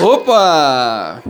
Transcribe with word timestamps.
Opa! 0.00 1.22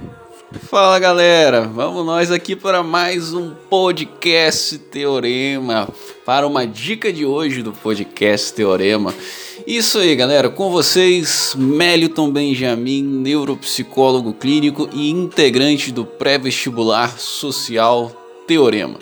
Fala 0.69 0.99
galera, 0.99 1.63
vamos 1.63 2.05
nós 2.05 2.31
aqui 2.31 2.57
para 2.57 2.83
mais 2.83 3.33
um 3.33 3.55
podcast 3.69 4.79
Teorema, 4.79 5.89
para 6.25 6.47
uma 6.47 6.67
dica 6.67 7.13
de 7.13 7.25
hoje 7.25 7.63
do 7.63 7.73
podcast 7.73 8.53
Teorema. 8.53 9.15
Isso 9.67 9.99
aí 9.99 10.17
galera, 10.17 10.49
com 10.49 10.71
vocês, 10.71 11.55
Meliton 11.57 12.31
Benjamin, 12.31 13.03
neuropsicólogo 13.03 14.33
clínico 14.33 14.89
e 14.93 15.11
integrante 15.11 15.93
do 15.93 16.05
pré-vestibular 16.05 17.19
social 17.19 18.11
Teorema. 18.47 18.99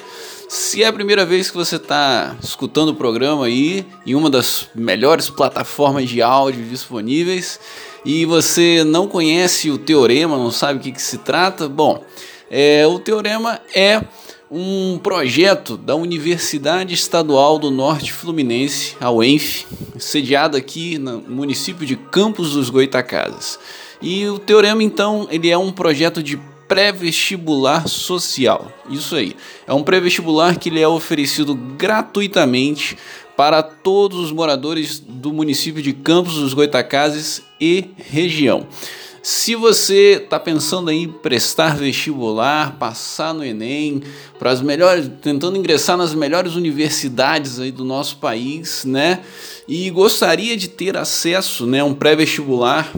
Se 0.49 0.83
é 0.83 0.87
a 0.87 0.93
primeira 0.93 1.25
vez 1.25 1.51
que 1.51 1.57
você 1.57 1.77
está 1.77 2.37
escutando 2.43 2.91
o 2.91 2.95
programa 2.95 3.47
aí, 3.47 3.87
em 4.07 4.15
uma 4.15 4.29
das 4.29 4.69
melhores 4.75 5.31
plataformas 5.31 6.11
de 6.11 6.21
áudio 6.21 6.63
disponíveis, 6.65 7.59
e 8.05 8.25
você 8.25 8.85
não 8.85 9.07
conhece 9.07 9.71
o 9.71 9.79
teorema, 9.79 10.37
não 10.37 10.51
sabe 10.51 10.79
o 10.79 10.83
que, 10.83 10.93
que 10.93 11.03
se 11.03 11.19
trata, 11.19 11.69
bom, 11.69 12.05
é, 12.51 12.87
o 12.87 12.99
teorema 12.99 13.61
é 13.75 14.03
um 14.51 14.99
projeto 15.03 15.79
da 15.79 15.95
Universidade 15.95 16.93
Estadual 16.93 17.59
do 17.59 17.71
Norte 17.71 18.13
Fluminense, 18.13 18.95
a 19.01 19.11
UENF, 19.11 19.65
sediado 19.99 20.59
aqui 20.59 20.99
no 20.99 21.23
município 21.23 21.87
de 21.87 21.97
Campos 21.97 22.53
dos 22.53 22.69
Goitacazes. 22.69 23.59
E 24.03 24.27
o 24.27 24.39
teorema, 24.39 24.83
então, 24.83 25.27
ele 25.31 25.49
é 25.49 25.57
um 25.57 25.73
projeto 25.73 26.23
de 26.23 26.39
pré-vestibular 26.69 27.89
social. 27.89 28.71
Isso 28.91 29.15
aí. 29.15 29.35
É 29.67 29.73
um 29.73 29.83
pré-vestibular 29.83 30.59
que 30.59 30.69
ele 30.69 30.81
é 30.81 30.89
oferecido 30.89 31.55
gratuitamente 31.55 32.99
para 33.43 33.61
todos 33.61 34.21
os 34.21 34.31
moradores 34.31 35.01
do 35.01 35.33
município 35.33 35.83
de 35.83 35.93
Campos 35.93 36.35
dos 36.35 36.55
Goitacazes 36.55 37.43
e 37.61 37.87
região. 37.97 38.69
Se 39.21 39.57
você 39.57 40.23
está 40.23 40.39
pensando 40.39 40.93
em 40.93 41.09
prestar 41.09 41.77
vestibular, 41.77 42.79
passar 42.79 43.35
no 43.35 43.45
Enem, 43.45 44.01
para 44.39 44.53
as 44.53 44.63
melhores, 44.63 45.11
tentando 45.21 45.59
ingressar 45.59 45.97
nas 45.97 46.15
melhores 46.15 46.55
universidades 46.55 47.59
aí 47.59 47.73
do 47.73 47.85
nosso 47.85 48.19
país, 48.19 48.85
né? 48.85 49.25
E 49.67 49.91
gostaria 49.91 50.57
de 50.57 50.69
ter 50.69 50.97
acesso, 50.97 51.67
né, 51.67 51.81
a 51.81 51.85
um 51.85 51.95
pré-vestibular, 51.95 52.95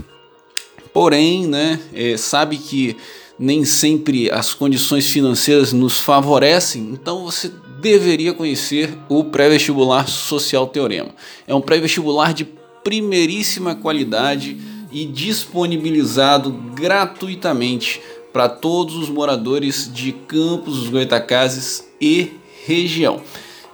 porém, 0.93 1.47
né, 1.47 1.81
é, 1.94 2.19
sabe 2.19 2.59
que 2.59 2.94
nem 3.38 3.65
sempre 3.65 4.31
as 4.31 4.53
condições 4.53 5.06
financeiras 5.06 5.72
nos 5.72 6.00
favorecem, 6.00 6.91
então 6.93 7.25
você 7.25 7.50
deveria 7.84 8.33
conhecer 8.33 8.97
o 9.11 9.22
pré-vestibular 9.25 10.09
Social 10.09 10.67
Teorema. 10.67 11.11
É 11.47 11.55
um 11.55 11.61
pré-vestibular 11.61 12.33
de 12.33 12.47
primeiríssima 12.83 13.75
qualidade 13.75 14.56
e 14.91 15.05
disponibilizado 15.05 16.50
gratuitamente 16.75 18.00
para 18.33 18.49
todos 18.49 18.97
os 18.97 19.11
moradores 19.11 19.91
de 19.93 20.12
Campos 20.12 20.78
dos 20.78 20.89
Goitacazes 20.89 21.87
e 22.00 22.33
região. 22.65 23.21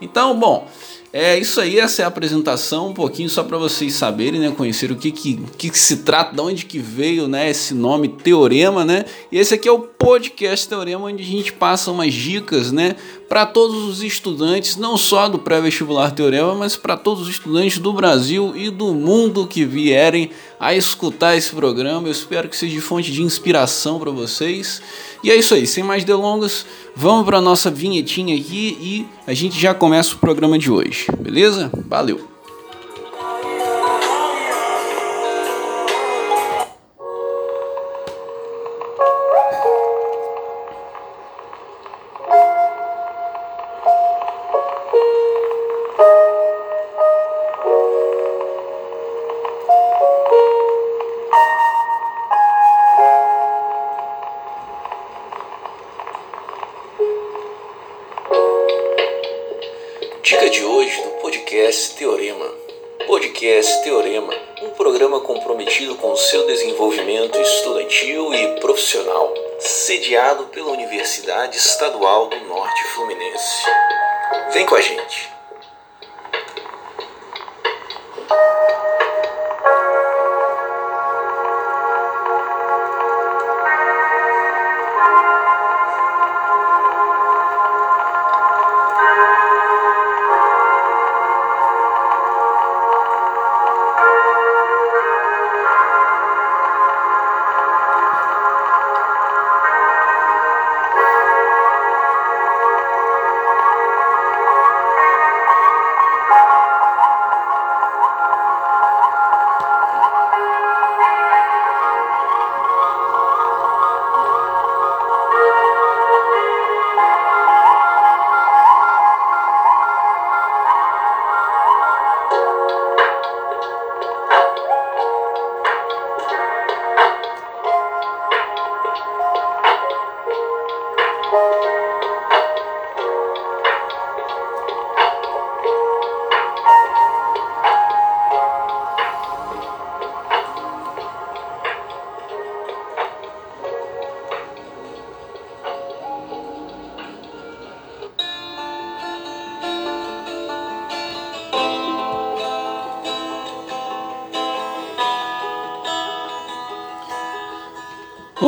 Então, 0.02 0.36
bom, 0.36 0.66
é 1.12 1.36
isso 1.36 1.60
aí, 1.60 1.78
essa 1.78 2.02
é 2.02 2.04
a 2.04 2.08
apresentação, 2.08 2.90
um 2.90 2.94
pouquinho 2.94 3.28
só 3.28 3.42
para 3.42 3.58
vocês 3.58 3.94
saberem, 3.94 4.38
né, 4.38 4.54
conhecer 4.56 4.92
o 4.92 4.96
que 4.96 5.10
que, 5.10 5.40
que 5.58 5.68
que 5.68 5.78
se 5.78 5.98
trata, 5.98 6.36
de 6.36 6.40
onde 6.40 6.64
que 6.64 6.78
veio, 6.78 7.26
né, 7.26 7.50
esse 7.50 7.74
nome 7.74 8.06
Teorema, 8.06 8.84
né? 8.84 9.04
E 9.30 9.36
esse 9.36 9.54
aqui 9.54 9.68
é 9.68 9.72
o 9.72 9.80
podcast 9.80 10.68
Teorema 10.68 11.06
onde 11.06 11.22
a 11.22 11.26
gente 11.26 11.52
passa 11.52 11.90
umas 11.90 12.14
dicas, 12.14 12.70
né, 12.70 12.94
para 13.30 13.46
todos 13.46 13.84
os 13.84 14.02
estudantes, 14.02 14.76
não 14.76 14.96
só 14.96 15.28
do 15.28 15.38
pré-vestibular 15.38 16.10
Teorema, 16.10 16.52
mas 16.52 16.74
para 16.74 16.96
todos 16.96 17.22
os 17.22 17.28
estudantes 17.28 17.78
do 17.78 17.92
Brasil 17.92 18.56
e 18.56 18.70
do 18.70 18.92
mundo 18.92 19.46
que 19.46 19.64
vierem 19.64 20.32
a 20.58 20.74
escutar 20.74 21.36
esse 21.36 21.54
programa. 21.54 22.08
Eu 22.08 22.12
espero 22.12 22.48
que 22.48 22.56
seja 22.56 22.80
fonte 22.80 23.12
de 23.12 23.22
inspiração 23.22 24.00
para 24.00 24.10
vocês. 24.10 24.82
E 25.22 25.30
é 25.30 25.36
isso 25.36 25.54
aí, 25.54 25.64
sem 25.64 25.84
mais 25.84 26.02
delongas, 26.02 26.66
vamos 26.96 27.24
para 27.24 27.40
nossa 27.40 27.70
vinhetinha 27.70 28.34
aqui 28.34 28.76
e 28.80 29.06
a 29.24 29.32
gente 29.32 29.60
já 29.60 29.72
começa 29.72 30.16
o 30.16 30.18
programa 30.18 30.58
de 30.58 30.68
hoje, 30.68 31.06
beleza? 31.20 31.70
Valeu! 31.86 32.29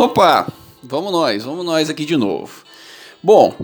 Opa, 0.03 0.49
vamos 0.83 1.13
nós, 1.13 1.45
vamos 1.45 1.65
nós 1.65 1.89
aqui 1.89 2.05
de 2.05 2.17
novo. 2.17 2.65
Bom, 3.23 3.55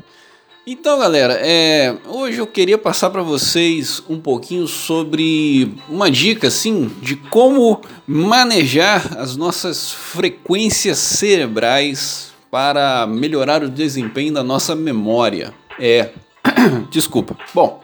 então 0.64 0.96
galera, 0.96 1.37
é, 1.43 1.96
hoje 2.06 2.38
eu 2.38 2.46
queria 2.46 2.79
passar 2.79 3.11
para 3.11 3.23
vocês 3.23 4.00
um 4.08 4.20
pouquinho 4.20 4.69
sobre 4.69 5.75
uma 5.88 6.08
dica 6.08 6.46
assim 6.46 6.93
de 7.02 7.17
como 7.17 7.81
manejar 8.06 9.19
as 9.19 9.35
nossas 9.35 9.90
frequências 9.90 10.99
cerebrais 10.99 12.31
para 12.52 13.05
melhorar 13.05 13.64
o 13.64 13.69
desempenho 13.69 14.32
da 14.32 14.44
nossa 14.44 14.76
memória. 14.76 15.52
É, 15.76 16.11
desculpa. 16.88 17.37
Bom, 17.52 17.82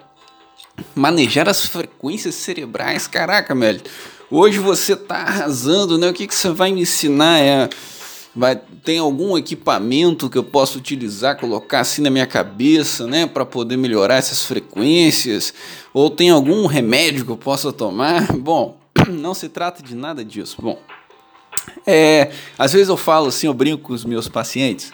manejar 0.95 1.49
as 1.49 1.67
frequências 1.67 2.37
cerebrais, 2.37 3.09
caraca, 3.09 3.53
velho. 3.53 3.81
Hoje 4.31 4.59
você 4.59 4.97
tá 4.97 5.17
arrasando, 5.17 5.99
né? 5.99 6.09
O 6.09 6.13
que, 6.15 6.27
que 6.27 6.35
você 6.35 6.51
vai 6.51 6.73
me 6.73 6.83
ensinar 6.83 7.41
é 7.41 7.69
vai 8.35 8.61
tem 8.83 8.99
algum 8.99 9.39
equipamento 9.39 10.29
que 10.29 10.37
eu 10.37 10.45
possa 10.45 10.77
utilizar, 10.77 11.39
colocar 11.39 11.81
assim 11.81 12.03
na 12.03 12.11
minha 12.11 12.27
cabeça, 12.27 13.07
né, 13.07 13.27
para 13.27 13.47
poder 13.47 13.77
melhorar 13.77 14.17
essas 14.17 14.45
frequências, 14.45 15.55
ou 15.93 16.11
tem 16.11 16.31
algum 16.31 16.67
remédio 16.67 17.25
que 17.25 17.31
eu 17.31 17.37
possa 17.37 17.73
tomar? 17.73 18.33
Bom, 18.37 18.77
não 19.09 19.35
se 19.35 19.49
trata 19.49 19.83
de 19.83 19.95
nada 19.95 20.25
disso. 20.25 20.57
Bom, 20.61 20.79
É, 21.87 22.31
às 22.59 22.73
vezes 22.73 22.89
eu 22.89 22.97
falo 22.97 23.29
assim, 23.29 23.47
eu 23.47 23.55
brinco 23.55 23.85
com 23.85 23.93
os 23.93 24.05
meus 24.05 24.29
pacientes. 24.29 24.93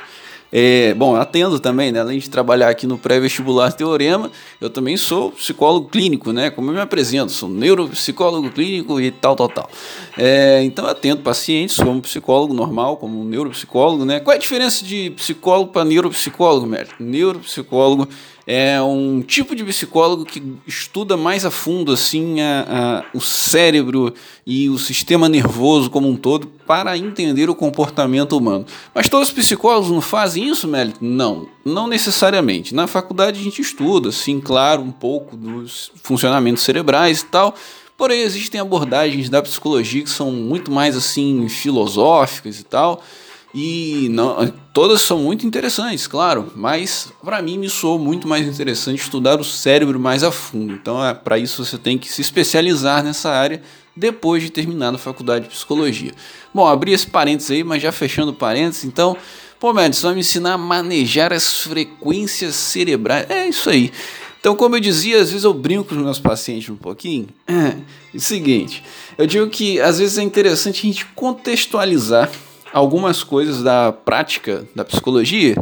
É, 0.52 0.94
bom, 0.94 1.14
atendo 1.14 1.60
também, 1.60 1.92
né? 1.92 2.00
Além 2.00 2.18
de 2.18 2.28
trabalhar 2.28 2.68
aqui 2.68 2.86
no 2.86 2.98
pré-vestibular 2.98 3.72
Teorema, 3.72 4.30
eu 4.60 4.68
também 4.68 4.96
sou 4.96 5.30
psicólogo 5.30 5.88
clínico, 5.88 6.32
né? 6.32 6.50
Como 6.50 6.70
eu 6.70 6.74
me 6.74 6.80
apresento, 6.80 7.30
sou 7.30 7.48
neuropsicólogo 7.48 8.50
clínico 8.50 9.00
e 9.00 9.10
tal, 9.10 9.36
tal, 9.36 9.48
tal. 9.48 9.70
É, 10.18 10.62
então 10.64 10.84
eu 10.84 10.90
atendo 10.90 11.22
pacientes 11.22 11.76
como 11.76 12.00
psicólogo 12.02 12.52
normal, 12.52 12.96
como 12.96 13.24
neuropsicólogo, 13.24 14.04
né? 14.04 14.18
Qual 14.18 14.32
é 14.32 14.36
a 14.36 14.40
diferença 14.40 14.84
de 14.84 15.10
psicólogo 15.10 15.72
para 15.72 15.84
neuropsicólogo, 15.84 16.66
Mérito? 16.66 16.94
Neuropsicólogo 16.98 18.08
é 18.46 18.80
um 18.80 19.22
tipo 19.22 19.54
de 19.54 19.62
psicólogo 19.64 20.24
que 20.24 20.42
estuda 20.66 21.16
mais 21.16 21.44
a 21.44 21.50
fundo 21.50 21.92
assim 21.92 22.40
a, 22.40 23.04
a, 23.12 23.16
o 23.16 23.20
cérebro 23.20 24.12
e 24.46 24.68
o 24.68 24.78
sistema 24.78 25.28
nervoso 25.28 25.90
como 25.90 26.08
um 26.08 26.16
todo 26.16 26.46
para 26.66 26.96
entender 26.96 27.50
o 27.50 27.54
comportamento 27.54 28.36
humano. 28.36 28.64
Mas 28.94 29.08
todos 29.08 29.28
os 29.28 29.34
psicólogos 29.34 29.90
não 29.90 30.00
fazem 30.00 30.48
isso, 30.48 30.66
Mélito? 30.66 31.04
Não, 31.04 31.48
não 31.64 31.86
necessariamente. 31.86 32.74
Na 32.74 32.86
faculdade 32.86 33.40
a 33.40 33.42
gente 33.42 33.60
estuda, 33.60 34.10
sim, 34.12 34.40
claro, 34.40 34.82
um 34.82 34.92
pouco 34.92 35.36
dos 35.36 35.90
funcionamentos 36.02 36.62
cerebrais 36.62 37.20
e 37.20 37.26
tal. 37.26 37.54
Porém, 37.96 38.22
existem 38.22 38.58
abordagens 38.58 39.28
da 39.28 39.42
psicologia 39.42 40.02
que 40.02 40.08
são 40.08 40.32
muito 40.32 40.70
mais 40.70 40.96
assim 40.96 41.46
filosóficas 41.50 42.58
e 42.58 42.64
tal. 42.64 43.02
E 43.52 44.08
não, 44.10 44.52
todas 44.72 45.02
são 45.02 45.18
muito 45.18 45.44
interessantes, 45.44 46.06
claro, 46.06 46.52
mas 46.54 47.12
para 47.22 47.42
mim 47.42 47.58
me 47.58 47.68
soou 47.68 47.98
muito 47.98 48.28
mais 48.28 48.46
interessante 48.46 49.02
estudar 49.02 49.40
o 49.40 49.44
cérebro 49.44 49.98
mais 49.98 50.22
a 50.22 50.30
fundo. 50.30 50.72
Então, 50.72 51.04
é, 51.04 51.12
para 51.12 51.36
isso 51.36 51.64
você 51.64 51.76
tem 51.76 51.98
que 51.98 52.10
se 52.10 52.20
especializar 52.20 53.02
nessa 53.02 53.30
área 53.30 53.60
depois 53.96 54.42
de 54.42 54.50
terminar 54.50 54.94
a 54.94 54.98
faculdade 54.98 55.46
de 55.46 55.50
psicologia. 55.50 56.12
Bom, 56.54 56.66
abri 56.66 56.92
esse 56.92 57.08
parênteses 57.08 57.50
aí, 57.50 57.64
mas 57.64 57.82
já 57.82 57.90
fechando 57.90 58.32
parênteses, 58.32 58.84
então, 58.84 59.16
pô, 59.58 59.72
Médici, 59.72 60.02
vai 60.02 60.14
me 60.14 60.20
ensinar 60.20 60.54
a 60.54 60.58
manejar 60.58 61.32
as 61.32 61.62
frequências 61.62 62.54
cerebrais. 62.54 63.28
É 63.28 63.48
isso 63.48 63.68
aí. 63.68 63.90
Então, 64.38 64.54
como 64.54 64.76
eu 64.76 64.80
dizia, 64.80 65.20
às 65.20 65.28
vezes 65.28 65.44
eu 65.44 65.52
brinco 65.52 65.84
com 65.84 65.96
os 65.96 66.02
meus 66.02 66.18
pacientes 66.20 66.70
um 66.70 66.76
pouquinho. 66.76 67.28
É, 67.48 67.52
é 67.52 68.16
o 68.16 68.20
seguinte, 68.20 68.82
eu 69.18 69.26
digo 69.26 69.48
que 69.50 69.80
às 69.80 69.98
vezes 69.98 70.18
é 70.18 70.22
interessante 70.22 70.78
a 70.78 70.92
gente 70.92 71.04
contextualizar 71.14 72.30
algumas 72.72 73.22
coisas 73.22 73.62
da 73.62 73.92
prática 73.92 74.66
da 74.74 74.84
psicologia, 74.84 75.56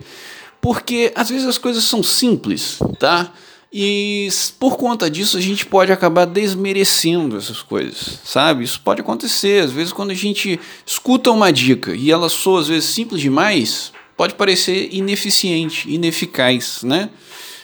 porque 0.60 1.12
às 1.14 1.28
vezes 1.28 1.46
as 1.46 1.58
coisas 1.58 1.84
são 1.84 2.02
simples, 2.02 2.78
tá? 2.98 3.32
E 3.72 4.28
por 4.58 4.78
conta 4.78 5.10
disso 5.10 5.36
a 5.36 5.40
gente 5.40 5.66
pode 5.66 5.92
acabar 5.92 6.24
desmerecendo 6.24 7.36
essas 7.36 7.60
coisas, 7.60 8.20
sabe? 8.24 8.64
Isso 8.64 8.80
pode 8.82 9.02
acontecer. 9.02 9.62
Às 9.62 9.70
vezes, 9.70 9.92
quando 9.92 10.10
a 10.10 10.14
gente 10.14 10.58
escuta 10.86 11.30
uma 11.30 11.52
dica 11.52 11.94
e 11.94 12.10
ela 12.10 12.30
soa 12.30 12.60
às 12.60 12.68
vezes 12.68 12.88
simples 12.88 13.20
demais, 13.20 13.92
pode 14.16 14.34
parecer 14.34 14.88
ineficiente, 14.90 15.92
ineficaz, 15.92 16.82
né? 16.82 17.10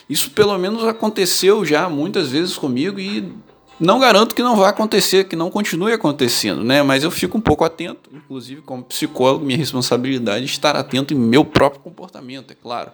Isso 0.07 0.29
pelo 0.29 0.55
menos 0.59 0.83
aconteceu 0.83 1.65
já 1.65 1.89
muitas 1.89 2.29
vezes 2.29 2.55
comigo 2.55 2.99
e 2.99 3.33
não 3.79 3.99
garanto 3.99 4.33
que 4.33 4.41
não 4.41 4.55
vá 4.55 4.69
acontecer, 4.69 5.25
que 5.25 5.35
não 5.35 5.51
continue 5.51 5.91
acontecendo, 5.91 6.63
né? 6.63 6.81
Mas 6.81 7.03
eu 7.03 7.11
fico 7.11 7.37
um 7.37 7.41
pouco 7.41 7.63
atento, 7.63 8.09
inclusive 8.13 8.61
como 8.61 8.83
psicólogo, 8.83 9.45
minha 9.45 9.57
responsabilidade 9.57 10.43
é 10.43 10.45
estar 10.45 10.75
atento 10.75 11.13
em 11.13 11.17
meu 11.17 11.43
próprio 11.43 11.81
comportamento, 11.81 12.51
é 12.51 12.55
claro. 12.55 12.91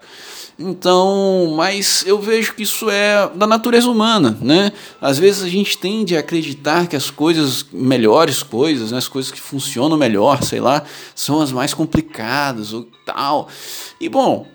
Então, 0.57 1.53
mas 1.55 2.03
eu 2.05 2.19
vejo 2.19 2.53
que 2.55 2.63
isso 2.63 2.89
é 2.89 3.29
da 3.35 3.45
natureza 3.45 3.89
humana, 3.89 4.37
né? 4.41 4.71
Às 4.99 5.19
vezes 5.19 5.43
a 5.43 5.49
gente 5.49 5.77
tende 5.77 6.17
a 6.17 6.19
acreditar 6.19 6.87
que 6.87 6.95
as 6.95 7.11
coisas, 7.11 7.65
melhores 7.71 8.41
coisas, 8.41 8.91
né? 8.91 8.97
as 8.97 9.07
coisas 9.07 9.31
que 9.31 9.39
funcionam 9.39 9.97
melhor, 9.97 10.43
sei 10.43 10.59
lá, 10.59 10.83
são 11.13 11.41
as 11.41 11.51
mais 11.51 11.73
complicadas 11.73 12.73
ou 12.73 12.87
tal. 13.05 13.47
E 13.99 14.09
bom, 14.09 14.47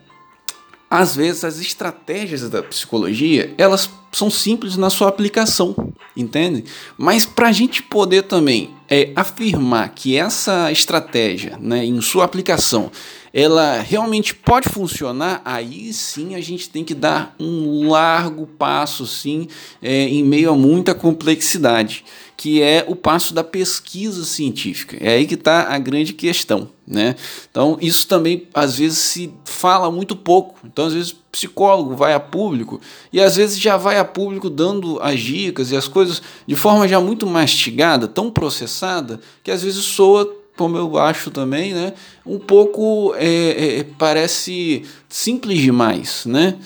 às 0.90 1.16
vezes 1.16 1.44
as 1.44 1.58
estratégias 1.60 2.48
da 2.48 2.62
psicologia, 2.62 3.54
elas 3.58 3.90
são 4.12 4.30
simples 4.30 4.76
na 4.76 4.88
sua 4.88 5.08
aplicação, 5.08 5.74
entende? 6.16 6.64
Mas 6.96 7.26
para 7.26 7.48
a 7.48 7.52
gente 7.52 7.82
poder 7.82 8.22
também 8.22 8.70
é, 8.88 9.10
afirmar 9.16 9.90
que 9.90 10.16
essa 10.16 10.70
estratégia, 10.70 11.58
né, 11.60 11.84
em 11.84 12.00
sua 12.00 12.24
aplicação, 12.24 12.90
ela 13.34 13.80
realmente 13.80 14.34
pode 14.34 14.68
funcionar, 14.68 15.42
aí 15.44 15.92
sim 15.92 16.34
a 16.34 16.40
gente 16.40 16.70
tem 16.70 16.82
que 16.82 16.94
dar 16.94 17.34
um 17.38 17.88
largo 17.88 18.46
passo, 18.46 19.06
sim, 19.06 19.48
é, 19.82 20.04
em 20.08 20.24
meio 20.24 20.50
a 20.50 20.56
muita 20.56 20.94
complexidade 20.94 22.04
que 22.36 22.60
é 22.60 22.84
o 22.86 22.94
passo 22.94 23.32
da 23.32 23.42
pesquisa 23.42 24.24
científica. 24.24 24.96
É 25.00 25.14
aí 25.14 25.26
que 25.26 25.34
está 25.34 25.72
a 25.72 25.78
grande 25.78 26.12
questão. 26.12 26.68
Né? 26.86 27.16
Então, 27.50 27.78
isso 27.80 28.06
também 28.06 28.46
às 28.52 28.78
vezes 28.78 28.98
se 28.98 29.32
fala 29.44 29.90
muito 29.90 30.14
pouco. 30.14 30.58
Então, 30.64 30.86
às 30.86 30.92
vezes, 30.92 31.16
psicólogo 31.32 31.96
vai 31.96 32.14
a 32.14 32.20
público 32.20 32.80
e 33.12 33.20
às 33.20 33.36
vezes 33.36 33.58
já 33.58 33.76
vai 33.76 33.98
a 33.98 34.04
público 34.04 34.48
dando 34.48 34.98
as 35.02 35.20
dicas 35.20 35.70
e 35.70 35.76
as 35.76 35.88
coisas 35.88 36.22
de 36.46 36.54
forma 36.54 36.86
já 36.86 37.00
muito 37.00 37.26
mastigada, 37.26 38.06
tão 38.06 38.30
processada, 38.30 39.20
que 39.42 39.50
às 39.50 39.62
vezes 39.62 39.84
soa 39.84 40.30
como 40.56 40.78
eu 40.78 40.96
acho 40.96 41.30
também, 41.30 41.74
né, 41.74 41.92
um 42.24 42.38
pouco 42.38 43.14
é, 43.18 43.80
é, 43.80 43.86
parece 43.98 44.84
simples 45.06 45.60
demais, 45.60 46.24
né? 46.24 46.56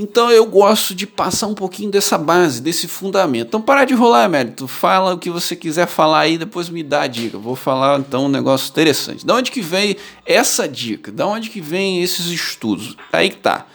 Então 0.00 0.30
eu 0.30 0.46
gosto 0.46 0.94
de 0.94 1.08
passar 1.08 1.48
um 1.48 1.54
pouquinho 1.54 1.90
dessa 1.90 2.16
base, 2.16 2.62
desse 2.62 2.86
fundamento. 2.86 3.48
Então 3.48 3.60
para 3.60 3.84
de 3.84 3.94
rolar, 3.94 4.28
mérito. 4.28 4.68
Fala 4.68 5.12
o 5.12 5.18
que 5.18 5.28
você 5.28 5.56
quiser 5.56 5.88
falar 5.88 6.20
aí, 6.20 6.38
depois 6.38 6.68
me 6.68 6.84
dá 6.84 7.02
a 7.02 7.06
dica. 7.08 7.36
Vou 7.36 7.56
falar 7.56 7.98
então 7.98 8.26
um 8.26 8.28
negócio 8.28 8.70
interessante. 8.70 9.26
Da 9.26 9.34
onde 9.34 9.50
que 9.50 9.60
vem 9.60 9.96
essa 10.24 10.68
dica? 10.68 11.10
Da 11.10 11.26
onde 11.26 11.50
que 11.50 11.60
vem 11.60 12.00
esses 12.00 12.26
estudos? 12.26 12.96
Aí 13.12 13.28
que 13.28 13.38
tá. 13.38 13.66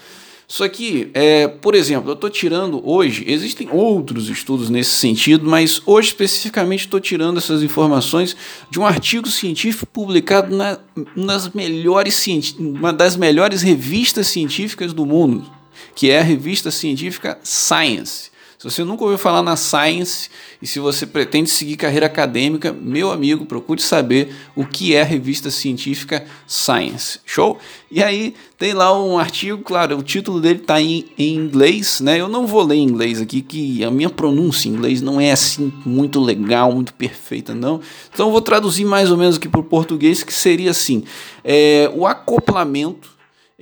Isso 0.47 0.63
aqui, 0.63 1.11
é, 1.13 1.49
por 1.49 1.75
exemplo, 1.75 2.09
eu 2.11 2.13
estou 2.13 2.29
tirando 2.29 2.81
hoje, 2.89 3.25
existem 3.27 3.67
outros 3.69 4.29
estudos 4.29 4.69
nesse 4.69 4.91
sentido, 4.91 5.49
mas 5.49 5.81
hoje 5.85 6.07
especificamente 6.07 6.85
estou 6.85 7.01
tirando 7.01 7.37
essas 7.37 7.61
informações 7.61 8.33
de 8.69 8.79
um 8.79 8.85
artigo 8.85 9.27
científico 9.27 9.85
publicado 9.87 10.55
na 10.55 10.79
nas 11.17 11.49
melhores, 11.49 12.25
uma 12.57 12.93
das 12.93 13.17
melhores 13.17 13.61
revistas 13.61 14.27
científicas 14.27 14.93
do 14.93 15.05
mundo 15.05 15.62
que 15.95 16.09
é 16.09 16.19
a 16.19 16.23
revista 16.23 16.71
científica 16.71 17.39
Science. 17.43 18.33
Se 18.63 18.71
você 18.71 18.83
nunca 18.85 19.03
ouviu 19.03 19.17
falar 19.17 19.43
na 19.43 19.57
Science 19.57 20.29
e 20.61 20.65
se 20.65 20.79
você 20.79 21.05
pretende 21.05 21.49
seguir 21.49 21.75
carreira 21.75 22.05
acadêmica, 22.05 22.71
meu 22.71 23.11
amigo, 23.11 23.45
procure 23.45 23.81
saber 23.81 24.33
o 24.55 24.65
que 24.65 24.95
é 24.95 25.01
a 25.01 25.03
revista 25.03 25.51
científica 25.51 26.25
Science. 26.47 27.19
Show? 27.25 27.59
E 27.91 28.01
aí 28.01 28.33
tem 28.57 28.71
lá 28.71 28.97
um 28.97 29.17
artigo, 29.17 29.61
claro, 29.61 29.97
o 29.97 30.01
título 30.01 30.39
dele 30.39 30.59
está 30.59 30.81
em, 30.81 31.07
em, 31.17 31.35
inglês, 31.35 31.99
né? 31.99 32.21
Eu 32.21 32.29
não 32.29 32.47
vou 32.47 32.63
ler 32.63 32.75
em 32.75 32.83
inglês 32.83 33.19
aqui, 33.19 33.41
que 33.41 33.83
a 33.83 33.91
minha 33.91 34.09
pronúncia 34.09 34.69
em 34.69 34.71
inglês 34.71 35.01
não 35.01 35.19
é 35.19 35.33
assim 35.33 35.69
muito 35.85 36.21
legal, 36.21 36.71
muito 36.71 36.93
perfeita, 36.93 37.53
não. 37.53 37.81
Então 38.13 38.31
vou 38.31 38.39
traduzir 38.39 38.85
mais 38.85 39.11
ou 39.11 39.17
menos 39.17 39.35
aqui 39.35 39.49
para 39.49 39.59
o 39.59 39.63
português, 39.65 40.23
que 40.23 40.33
seria 40.33 40.71
assim: 40.71 41.03
é, 41.43 41.91
o 41.93 42.07
acoplamento 42.07 43.12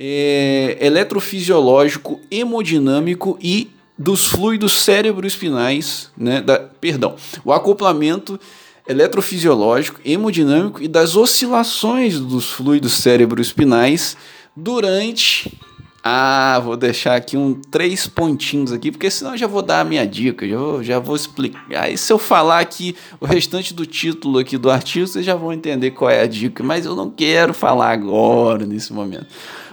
é, 0.04 0.78
eletrofisiológico, 0.82 2.20
hemodinâmico 2.32 3.38
e 3.40 3.70
dos 3.96 4.26
fluidos 4.26 4.82
cérebro-espinais, 4.82 6.10
né, 6.18 6.42
da, 6.42 6.58
perdão, 6.58 7.16
o 7.46 7.54
acoplamento 7.54 8.40
eletrofisiológico, 8.88 10.00
hemodinâmico 10.04 10.82
e 10.82 10.88
das 10.88 11.16
oscilações 11.16 12.20
dos 12.20 12.50
fluidos 12.50 12.94
cérebro-espinais 12.94 14.18
durante 14.56 15.56
ah, 16.04 16.60
vou 16.64 16.76
deixar 16.76 17.16
aqui 17.16 17.38
um 17.38 17.54
três 17.54 18.08
pontinhos 18.08 18.72
aqui, 18.72 18.90
porque 18.90 19.08
senão 19.12 19.34
eu 19.34 19.38
já 19.38 19.46
vou 19.46 19.62
dar 19.62 19.82
a 19.82 19.84
minha 19.84 20.06
dica, 20.08 20.48
já 20.48 20.58
vou, 20.58 20.84
já 20.84 20.98
vou 20.98 21.16
explicar. 21.16 21.64
Aí 21.76 21.96
se 21.96 22.12
eu 22.12 22.18
falar 22.18 22.60
aqui 22.60 22.96
o 23.20 23.26
restante 23.28 23.72
do 23.72 23.86
título 23.86 24.40
aqui 24.40 24.58
do 24.58 24.72
artigo, 24.72 25.06
vocês 25.06 25.24
já 25.24 25.36
vão 25.36 25.54
entender 25.54 25.92
qual 25.92 26.10
é 26.10 26.22
a 26.22 26.26
dica, 26.26 26.64
mas 26.64 26.88
eu 26.88 26.96
não 26.96 27.12
quero 27.12 27.54
falar 27.54 27.92
agora 27.92 28.66
nesse 28.66 28.92
momento. 28.92 29.28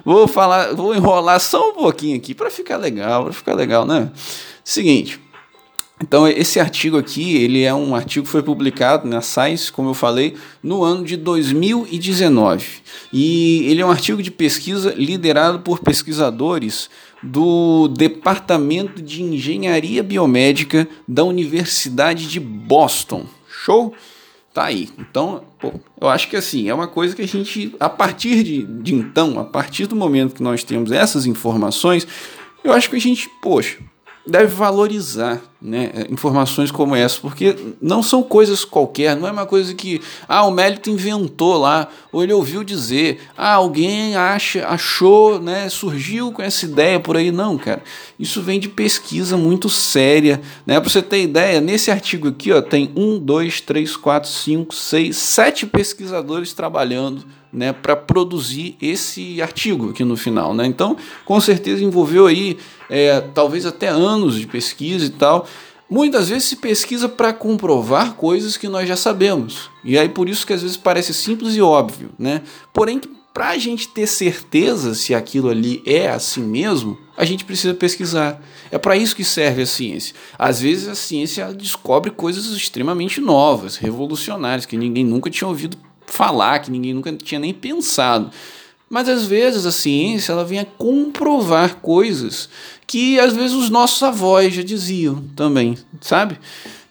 Vou 0.04 0.26
falar, 0.26 0.74
vou 0.74 0.94
enrolar 0.94 1.40
só 1.40 1.70
um 1.70 1.74
pouquinho 1.74 2.16
aqui 2.16 2.34
para 2.34 2.50
ficar 2.50 2.76
legal, 2.76 3.24
para 3.24 3.32
ficar 3.32 3.54
legal, 3.54 3.84
né? 3.84 4.10
Seguinte, 4.64 5.20
então 6.02 6.28
esse 6.28 6.60
artigo 6.60 6.96
aqui, 6.96 7.36
ele 7.36 7.62
é 7.62 7.74
um 7.74 7.94
artigo 7.94 8.24
que 8.24 8.30
foi 8.30 8.42
publicado 8.42 9.08
na 9.08 9.20
Science, 9.20 9.72
como 9.72 9.90
eu 9.90 9.94
falei, 9.94 10.36
no 10.62 10.84
ano 10.84 11.04
de 11.04 11.16
2019. 11.16 12.66
E 13.12 13.66
ele 13.66 13.80
é 13.80 13.86
um 13.86 13.90
artigo 13.90 14.22
de 14.22 14.30
pesquisa 14.30 14.94
liderado 14.96 15.60
por 15.60 15.80
pesquisadores 15.80 16.88
do 17.22 17.88
Departamento 17.88 19.02
de 19.02 19.22
Engenharia 19.22 20.02
Biomédica 20.02 20.88
da 21.06 21.24
Universidade 21.24 22.28
de 22.28 22.38
Boston. 22.38 23.26
Show? 23.48 23.92
Tá 24.58 24.64
aí. 24.64 24.88
Então, 24.98 25.44
pô, 25.60 25.72
eu 26.00 26.08
acho 26.08 26.28
que 26.28 26.36
assim, 26.36 26.68
é 26.68 26.74
uma 26.74 26.88
coisa 26.88 27.14
que 27.14 27.22
a 27.22 27.28
gente, 27.28 27.74
a 27.78 27.88
partir 27.88 28.42
de, 28.42 28.64
de 28.64 28.92
então, 28.92 29.38
a 29.38 29.44
partir 29.44 29.86
do 29.86 29.94
momento 29.94 30.34
que 30.34 30.42
nós 30.42 30.64
temos 30.64 30.90
essas 30.90 31.26
informações, 31.26 32.06
eu 32.64 32.72
acho 32.72 32.90
que 32.90 32.96
a 32.96 33.00
gente, 33.00 33.30
poxa, 33.40 33.78
deve 34.26 34.52
valorizar 34.52 35.40
né, 35.60 35.90
informações 36.08 36.70
como 36.70 36.94
essa, 36.94 37.20
porque 37.20 37.56
não 37.82 38.00
são 38.00 38.22
coisas 38.22 38.64
qualquer, 38.64 39.16
não 39.16 39.26
é 39.26 39.32
uma 39.32 39.46
coisa 39.46 39.74
que 39.74 40.00
ah, 40.28 40.44
o 40.44 40.52
Mélito 40.52 40.88
inventou 40.88 41.58
lá, 41.58 41.88
ou 42.12 42.22
ele 42.22 42.32
ouviu 42.32 42.62
dizer, 42.62 43.20
ah, 43.36 43.54
alguém 43.54 44.14
acha, 44.14 44.66
achou, 44.68 45.40
né, 45.40 45.68
surgiu 45.68 46.30
com 46.30 46.42
essa 46.42 46.64
ideia 46.64 47.00
por 47.00 47.16
aí, 47.16 47.32
não, 47.32 47.58
cara. 47.58 47.82
Isso 48.18 48.40
vem 48.40 48.60
de 48.60 48.68
pesquisa 48.68 49.36
muito 49.36 49.68
séria, 49.68 50.40
né? 50.66 50.80
Para 50.80 50.88
você 50.88 51.02
ter 51.02 51.22
ideia, 51.22 51.60
nesse 51.60 51.90
artigo 51.90 52.28
aqui, 52.28 52.52
ó, 52.52 52.60
tem 52.62 52.92
um, 52.96 53.18
dois, 53.18 53.60
três, 53.60 53.96
quatro, 53.96 54.30
cinco, 54.30 54.74
seis, 54.74 55.16
sete 55.16 55.66
pesquisadores 55.66 56.52
trabalhando 56.52 57.24
né, 57.52 57.72
para 57.72 57.96
produzir 57.96 58.76
esse 58.80 59.40
artigo 59.40 59.90
aqui 59.90 60.04
no 60.04 60.16
final. 60.16 60.54
Né? 60.54 60.66
Então, 60.66 60.96
com 61.24 61.40
certeza 61.40 61.82
envolveu 61.82 62.26
aí 62.26 62.58
é, 62.90 63.20
talvez 63.20 63.66
até 63.66 63.88
anos 63.88 64.38
de 64.38 64.46
pesquisa 64.46 65.06
e 65.06 65.10
tal. 65.10 65.46
Muitas 65.90 66.28
vezes 66.28 66.44
se 66.44 66.56
pesquisa 66.56 67.08
para 67.08 67.32
comprovar 67.32 68.14
coisas 68.14 68.56
que 68.56 68.68
nós 68.68 68.86
já 68.86 68.96
sabemos. 68.96 69.70
E 69.82 69.98
aí 69.98 70.08
por 70.08 70.28
isso 70.28 70.46
que 70.46 70.52
às 70.52 70.60
vezes 70.60 70.76
parece 70.76 71.14
simples 71.14 71.54
e 71.54 71.62
óbvio, 71.62 72.10
né? 72.18 72.42
Porém, 72.74 73.00
para 73.32 73.50
a 73.50 73.58
gente 73.58 73.88
ter 73.88 74.06
certeza 74.06 74.94
se 74.94 75.14
aquilo 75.14 75.48
ali 75.48 75.82
é 75.86 76.08
assim 76.08 76.42
mesmo, 76.42 76.98
a 77.16 77.24
gente 77.24 77.44
precisa 77.44 77.72
pesquisar. 77.72 78.42
É 78.70 78.76
para 78.76 78.96
isso 78.96 79.14
que 79.14 79.24
serve 79.24 79.62
a 79.62 79.66
ciência. 79.66 80.14
Às 80.38 80.60
vezes 80.60 80.88
a 80.88 80.94
ciência 80.94 81.52
descobre 81.54 82.10
coisas 82.10 82.46
extremamente 82.46 83.20
novas, 83.20 83.76
revolucionárias, 83.76 84.66
que 84.66 84.76
ninguém 84.76 85.04
nunca 85.04 85.30
tinha 85.30 85.48
ouvido 85.48 85.78
falar, 86.04 86.58
que 86.58 86.70
ninguém 86.70 86.92
nunca 86.92 87.12
tinha 87.12 87.38
nem 87.38 87.54
pensado. 87.54 88.30
Mas 88.88 89.08
às 89.08 89.26
vezes 89.26 89.66
a 89.66 89.72
ciência 89.72 90.32
ela 90.32 90.44
vem 90.44 90.60
a 90.60 90.64
comprovar 90.64 91.76
coisas 91.76 92.48
que 92.86 93.20
às 93.20 93.34
vezes 93.34 93.54
os 93.54 93.68
nossos 93.68 94.02
avós 94.02 94.54
já 94.54 94.62
diziam 94.62 95.22
também, 95.36 95.76
sabe? 96.00 96.38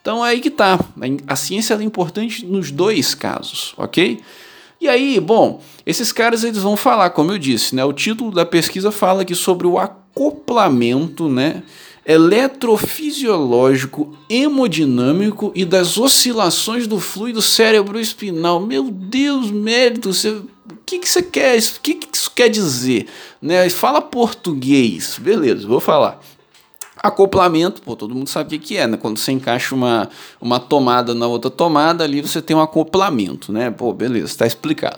Então 0.02 0.26
é 0.26 0.30
aí 0.30 0.40
que 0.40 0.52
tá. 0.52 0.80
A 1.26 1.36
ciência 1.36 1.74
é 1.74 1.84
importante 1.84 2.46
nos 2.46 2.72
dois 2.72 3.16
casos, 3.16 3.74
ok? 3.78 4.22
E 4.80 4.88
aí, 4.88 5.20
bom, 5.20 5.60
esses 5.86 6.12
caras 6.12 6.44
eles 6.44 6.60
vão 6.60 6.78
falar, 6.78 7.10
como 7.10 7.32
eu 7.32 7.40
disse, 7.40 7.76
né? 7.76 7.84
O 7.84 7.92
título 7.92 8.32
da 8.32 8.46
pesquisa 8.46 8.92
fala 8.92 9.24
aqui 9.24 9.34
sobre 9.34 9.66
o 9.66 9.80
acoplamento, 9.80 11.28
né? 11.28 11.64
Eletrofisiológico, 12.08 14.18
hemodinâmico 14.30 15.52
e 15.54 15.66
das 15.66 15.98
oscilações 15.98 16.88
do 16.88 17.02
fluido 17.02 17.42
cérebro-espinal. 17.42 18.62
Meu 18.62 18.90
Deus, 18.90 19.52
mérito, 19.52 20.14
você, 20.14 20.30
o 20.30 20.48
que, 20.86 21.00
que 21.00 21.10
você 21.10 21.22
quer? 21.22 21.60
O 21.60 21.82
que, 21.82 21.96
que 21.96 22.08
isso 22.16 22.32
quer 22.34 22.48
dizer? 22.48 23.08
Né? 23.42 23.70
Fala 23.70 24.02
português, 24.02 25.20
beleza, 25.22 25.68
vou 25.68 25.82
falar. 25.82 26.22
Acoplamento, 26.96 27.82
pô, 27.82 27.96
todo 27.96 28.16
mundo 28.16 28.30
sabe 28.30 28.56
o 28.56 28.60
que, 28.60 28.68
que 28.68 28.78
é, 28.78 28.88
né? 28.88 28.98
Quando 28.98 29.20
você 29.20 29.32
encaixa 29.32 29.76
uma, 29.76 30.10
uma 30.42 30.60
tomada 30.60 31.14
na 31.14 31.28
outra 31.28 31.52
tomada, 31.52 32.06
ali 32.06 32.22
você 32.22 32.42
tem 32.42 32.56
um 32.56 32.62
acoplamento, 32.62 33.52
né? 33.52 33.70
Pô, 33.70 33.94
beleza, 33.94 34.28
está 34.28 34.48
explicado. 34.48 34.98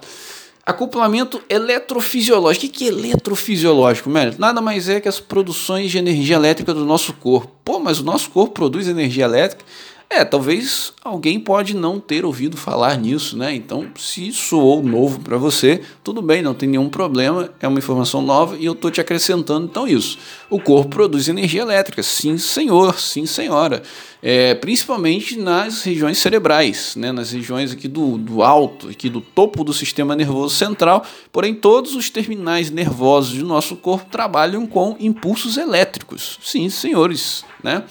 Acoplamento 0.70 1.42
eletrofisiológico. 1.50 2.66
O 2.66 2.70
que 2.70 2.86
é 2.86 2.88
eletrofisiológico, 2.90 4.10
Mérito? 4.10 4.40
Nada 4.40 4.62
mais 4.62 4.88
é 4.88 5.02
que 5.02 5.10
as 5.10 5.20
produções 5.20 5.90
de 5.90 5.98
energia 5.98 6.36
elétrica 6.36 6.74
do 6.74 6.86
nosso 6.86 7.12
corpo. 7.14 7.52
Pô, 7.66 7.80
mas 7.80 8.00
o 8.00 8.04
nosso 8.04 8.30
corpo 8.30 8.54
produz 8.54 8.88
energia 8.88 9.26
elétrica? 9.26 9.66
É, 10.12 10.26
talvez 10.26 10.92
alguém 11.04 11.40
pode 11.40 11.76
não 11.76 12.00
ter 12.00 12.26
ouvido 12.26 12.58
falar 12.58 12.98
nisso, 12.98 13.38
né? 13.38 13.54
Então, 13.54 13.88
se 13.96 14.32
soou 14.32 14.82
novo 14.82 15.20
para 15.20 15.38
você, 15.38 15.82
tudo 16.04 16.20
bem, 16.20 16.42
não 16.42 16.56
tem 16.56 16.68
nenhum 16.68 16.90
problema, 16.90 17.54
é 17.60 17.68
uma 17.68 17.78
informação 17.78 18.20
nova 18.20 18.58
e 18.58 18.66
eu 18.66 18.74
estou 18.74 18.90
te 18.90 19.00
acrescentando 19.00 19.68
então 19.68 19.88
isso. 19.88 20.18
O 20.50 20.60
corpo 20.60 20.90
produz 20.90 21.28
energia 21.28 21.62
elétrica, 21.62 22.02
sim 22.02 22.40
senhor, 22.40 23.00
sim 23.00 23.28
senhora, 23.28 23.84
é, 24.20 24.56
principalmente 24.56 25.38
nas 25.38 25.84
regiões 25.84 26.18
cerebrais, 26.18 26.96
né? 26.96 27.12
nas 27.12 27.32
regiões 27.32 27.72
aqui 27.72 27.88
do, 27.88 28.18
do 28.18 28.42
alto, 28.42 28.90
aqui 28.90 29.12
do 29.12 29.22
topo 29.22 29.64
do 29.64 29.74
sistema 29.74 30.16
nervoso 30.16 30.56
central, 30.56 31.06
porém 31.32 31.54
todos 31.54 31.94
os 31.96 32.10
terminais 32.10 32.72
nervosos 32.72 33.38
do 33.38 33.46
nosso 33.46 33.76
corpo 33.76 34.10
trabalham 34.10 34.66
com 34.66 34.98
impulsos 35.00 35.56
elétricos, 35.56 36.40
sim 36.42 36.68
senhores, 36.68 37.46
né? 37.64 37.84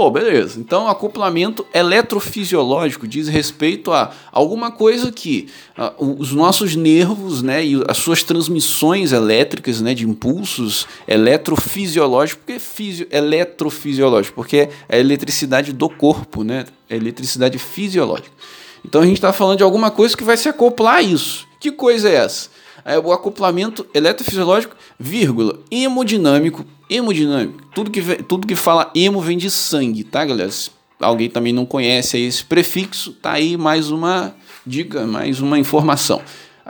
Pô, 0.00 0.10
beleza. 0.10 0.58
Então, 0.58 0.88
acoplamento 0.88 1.66
eletrofisiológico 1.74 3.06
diz 3.06 3.28
respeito 3.28 3.92
a 3.92 4.10
alguma 4.32 4.70
coisa 4.70 5.12
que 5.12 5.50
uh, 5.76 6.16
os 6.18 6.32
nossos 6.32 6.74
nervos, 6.74 7.42
né, 7.42 7.62
e 7.62 7.84
as 7.86 7.98
suas 7.98 8.22
transmissões 8.22 9.12
elétricas, 9.12 9.82
né, 9.82 9.92
de 9.92 10.08
impulsos 10.08 10.86
eletrofisiológicos, 11.06 12.42
porque 12.42 12.58
fisio, 12.58 13.06
eletrofisiológico, 13.10 14.34
porque 14.36 14.70
é 14.88 14.96
a 14.96 14.98
eletricidade 14.98 15.70
do 15.70 15.90
corpo, 15.90 16.42
né, 16.42 16.64
é 16.88 16.96
eletricidade 16.96 17.58
fisiológica. 17.58 18.30
Então, 18.82 19.02
a 19.02 19.04
gente 19.04 19.16
está 19.16 19.34
falando 19.34 19.58
de 19.58 19.64
alguma 19.64 19.90
coisa 19.90 20.16
que 20.16 20.24
vai 20.24 20.38
se 20.38 20.48
acoplar 20.48 20.94
a 20.94 21.02
isso. 21.02 21.46
Que 21.60 21.70
coisa 21.70 22.08
é 22.08 22.14
essa? 22.14 22.48
É 22.84 22.98
o 22.98 23.12
acoplamento 23.12 23.86
eletrofisiológico, 23.94 24.76
vírgula, 24.98 25.58
hemodinâmico 25.70 26.64
Hemodinâmica. 26.90 27.64
Tudo 27.72 27.88
que, 27.88 28.02
tudo 28.24 28.46
que 28.48 28.56
fala 28.56 28.90
hemo 28.96 29.20
vem 29.20 29.38
de 29.38 29.48
sangue, 29.48 30.02
tá, 30.02 30.24
galera? 30.24 30.50
Se 30.50 30.70
alguém 30.98 31.30
também 31.30 31.52
não 31.52 31.64
conhece 31.64 32.18
esse 32.18 32.44
prefixo, 32.44 33.12
tá 33.12 33.32
aí 33.32 33.56
mais 33.56 33.92
uma 33.92 34.34
dica, 34.66 35.06
mais 35.06 35.40
uma 35.40 35.56
informação. 35.56 36.20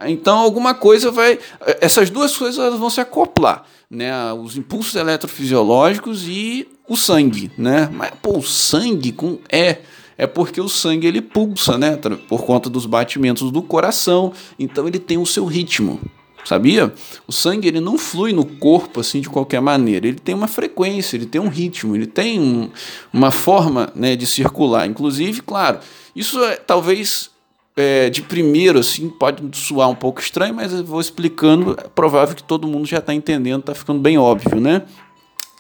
Então, 0.03 0.39
alguma 0.39 0.75
coisa 0.75 1.11
vai. 1.11 1.39
Essas 1.81 2.11
duas 2.11 2.37
coisas 2.37 2.79
vão 2.79 2.91
se 2.91 3.01
acoplar, 3.01 3.65
né? 3.91 4.13
Os 4.35 4.59
impulsos 4.59 4.95
eletrofisiológicos 4.95 6.25
e 6.29 6.69
o 6.87 6.97
sangue, 6.97 7.51
né? 7.57 7.89
Mas, 7.91 8.13
pô, 8.21 8.39
o 8.39 8.43
sangue 8.43 9.13
com. 9.13 9.39
É. 9.51 9.79
É 10.21 10.27
porque 10.27 10.61
o 10.61 10.69
sangue 10.69 11.07
ele 11.07 11.23
pulsa, 11.23 11.79
né? 11.79 11.99
Por 12.29 12.45
conta 12.45 12.69
dos 12.69 12.85
batimentos 12.85 13.51
do 13.51 13.63
coração. 13.63 14.35
Então, 14.59 14.87
ele 14.87 14.99
tem 14.99 15.17
o 15.17 15.25
seu 15.25 15.47
ritmo. 15.47 15.99
Sabia? 16.45 16.93
O 17.27 17.33
sangue 17.33 17.67
ele 17.67 17.81
não 17.81 17.97
flui 17.97 18.31
no 18.35 18.45
corpo 18.45 19.01
assim 19.01 19.23
de 19.23 19.31
qualquer 19.31 19.63
maneira. 19.63 20.07
Ele 20.07 20.19
tem 20.19 20.35
uma 20.35 20.47
frequência, 20.47 21.17
ele 21.17 21.25
tem 21.25 21.41
um 21.41 21.49
ritmo, 21.49 21.97
ele 21.97 22.07
tem 22.07 22.39
um, 22.39 22.69
uma 23.11 23.31
forma 23.31 23.91
né, 23.95 24.15
de 24.15 24.27
circular. 24.27 24.87
Inclusive, 24.87 25.41
claro, 25.41 25.79
isso 26.15 26.45
é, 26.45 26.57
talvez 26.57 27.31
é, 27.75 28.11
de 28.11 28.21
primeiro 28.21 28.79
assim 28.79 29.09
pode 29.09 29.57
soar 29.57 29.89
um 29.89 29.95
pouco 29.95 30.21
estranho, 30.21 30.55
mas 30.55 30.71
eu 30.71 30.85
vou 30.85 31.01
explicando. 31.01 31.77
É 31.79 31.89
provável 31.89 32.37
que 32.37 32.43
todo 32.43 32.69
mundo 32.69 32.87
já 32.87 32.99
está 32.99 33.15
entendendo, 33.15 33.61
está 33.61 33.75
ficando 33.75 34.01
bem 34.01 34.19
óbvio, 34.19 34.61
né? 34.61 34.83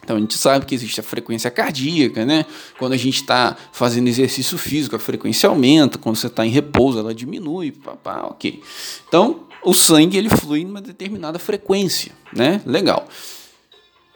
Então 0.02 0.16
a 0.16 0.21
gente 0.21 0.37
sabe 0.37 0.66
que 0.66 0.75
existe 0.75 0.99
a 1.00 1.02
frequência 1.02 1.50
cardíaca, 1.50 2.25
né? 2.25 2.45
Quando 2.78 2.92
a 2.95 2.97
gente 2.97 3.16
está 3.16 3.57
fazendo 3.73 4.09
exercício 4.09 4.59
físico, 4.59 4.97
a 4.97 4.99
frequência 4.99 5.49
aumenta, 5.49 5.99
quando 5.99 6.16
você 6.16 6.26
está 6.26 6.45
em 6.45 6.50
repouso, 6.50 6.99
ela 6.99 7.14
diminui, 7.14 7.71
papá, 7.71 8.23
ok. 8.23 8.62
Então, 9.09 9.40
o 9.62 9.75
sangue 9.75 10.16
ele 10.16 10.30
flui 10.30 10.61
em 10.61 10.66
uma 10.66 10.80
determinada 10.80 11.38
frequência, 11.38 12.12
né? 12.33 12.61
Legal. 12.64 13.07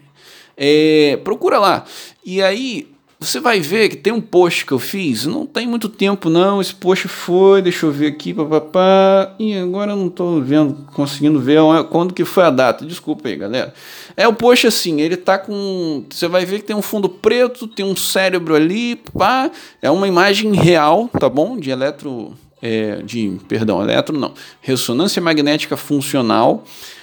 É, 0.57 1.19
procura 1.23 1.59
lá. 1.59 1.85
E 2.25 2.43
aí 2.43 2.89
você 3.21 3.41
vai 3.41 3.59
ver 3.59 3.89
que 3.89 3.97
tem 3.97 4.13
um 4.13 4.21
post 4.21 4.65
que 4.65 4.71
eu 4.71 4.79
fiz, 4.79 5.27
não 5.27 5.45
tem 5.45 5.67
muito 5.67 5.89
tempo 5.89 6.31
não, 6.31 6.61
esse 6.61 6.73
post 6.73 7.09
foi, 7.09 7.61
deixa 7.61 7.85
eu 7.85 7.91
ver 7.91 8.07
aqui, 8.07 8.33
papapá, 8.33 9.35
e 9.41 9.57
agora 9.57 9.91
eu 9.91 9.97
não 9.97 10.07
estou 10.07 10.41
vendo, 10.41 10.87
conseguindo 10.95 11.41
ver 11.41 11.59
quando 11.91 12.15
que 12.15 12.25
foi 12.25 12.45
a 12.45 12.51
data, 12.51 12.87
desculpa 12.87 13.29
aí 13.29 13.35
galera. 13.35 13.75
É 14.17 14.29
o 14.29 14.33
post 14.33 14.69
assim, 14.69 15.01
ele 15.01 15.17
tá 15.17 15.37
com, 15.37 16.05
você 16.09 16.29
vai 16.29 16.45
ver 16.45 16.61
que 16.61 16.67
tem 16.67 16.77
um 16.77 16.83
fundo 16.83 17.09
preto, 17.09 17.67
tem 17.67 17.85
um 17.85 17.97
cérebro 17.97 18.55
ali, 18.55 18.97
pá, 19.17 19.51
é 19.83 19.91
uma 19.91 20.07
imagem 20.07 20.55
real, 20.55 21.09
tá 21.09 21.29
bom, 21.29 21.59
de 21.59 21.71
eletro, 21.71 22.35
é, 22.63 23.03
de, 23.03 23.37
perdão, 23.49 23.83
eletro 23.83 24.17
não, 24.17 24.33
ressonância 24.61 25.21
magnética 25.21 25.77
funcional, 25.77 26.63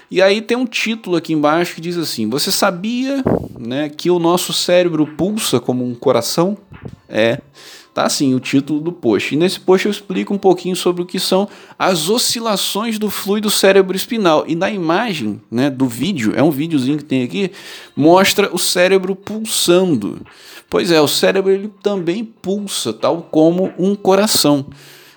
e 0.10 0.22
aí 0.22 0.42
tem 0.42 0.56
um 0.56 0.66
título 0.66 1.16
aqui 1.16 1.34
embaixo 1.34 1.76
que 1.76 1.82
diz 1.82 1.98
assim: 1.98 2.30
Você 2.30 2.52
sabia 2.52 3.24
né, 3.60 3.90
que 3.90 4.10
o 4.10 4.20
nosso 4.20 4.54
cérebro 4.54 5.06
pulsa 5.08 5.60
como 5.60 5.86
um 5.86 5.96
coração? 5.96 6.58
É. 7.10 7.40
Tá 7.94 8.04
assim 8.04 8.36
o 8.36 8.42
título 8.42 8.82
do 8.82 8.92
post. 8.92 9.34
E 9.34 9.38
nesse 9.38 9.58
post 9.58 9.86
eu 9.86 9.92
explico 9.92 10.34
um 10.34 10.38
pouquinho 10.38 10.76
sobre 10.76 11.02
o 11.02 11.06
que 11.06 11.18
são 11.18 11.48
as 11.80 12.10
oscilações 12.10 13.00
do 13.00 13.10
fluido 13.10 13.50
cérebro 13.50 13.96
espinal. 13.96 14.44
E 14.46 14.54
na 14.54 14.70
imagem 14.70 15.42
né, 15.50 15.70
do 15.70 15.88
vídeo, 15.88 16.34
é 16.36 16.44
um 16.44 16.52
videozinho 16.52 16.98
que 16.98 17.06
tem 17.06 17.24
aqui, 17.24 17.52
mostra 17.96 18.54
o 18.54 18.60
cérebro 18.60 19.16
pulsando. 19.16 20.20
Pois 20.70 20.92
é, 20.92 21.00
o 21.00 21.08
cérebro 21.08 21.50
ele 21.50 21.72
também 21.82 22.26
pulsa, 22.26 22.92
tal 22.92 23.30
como 23.32 23.72
um 23.80 23.96
coração. 23.96 24.66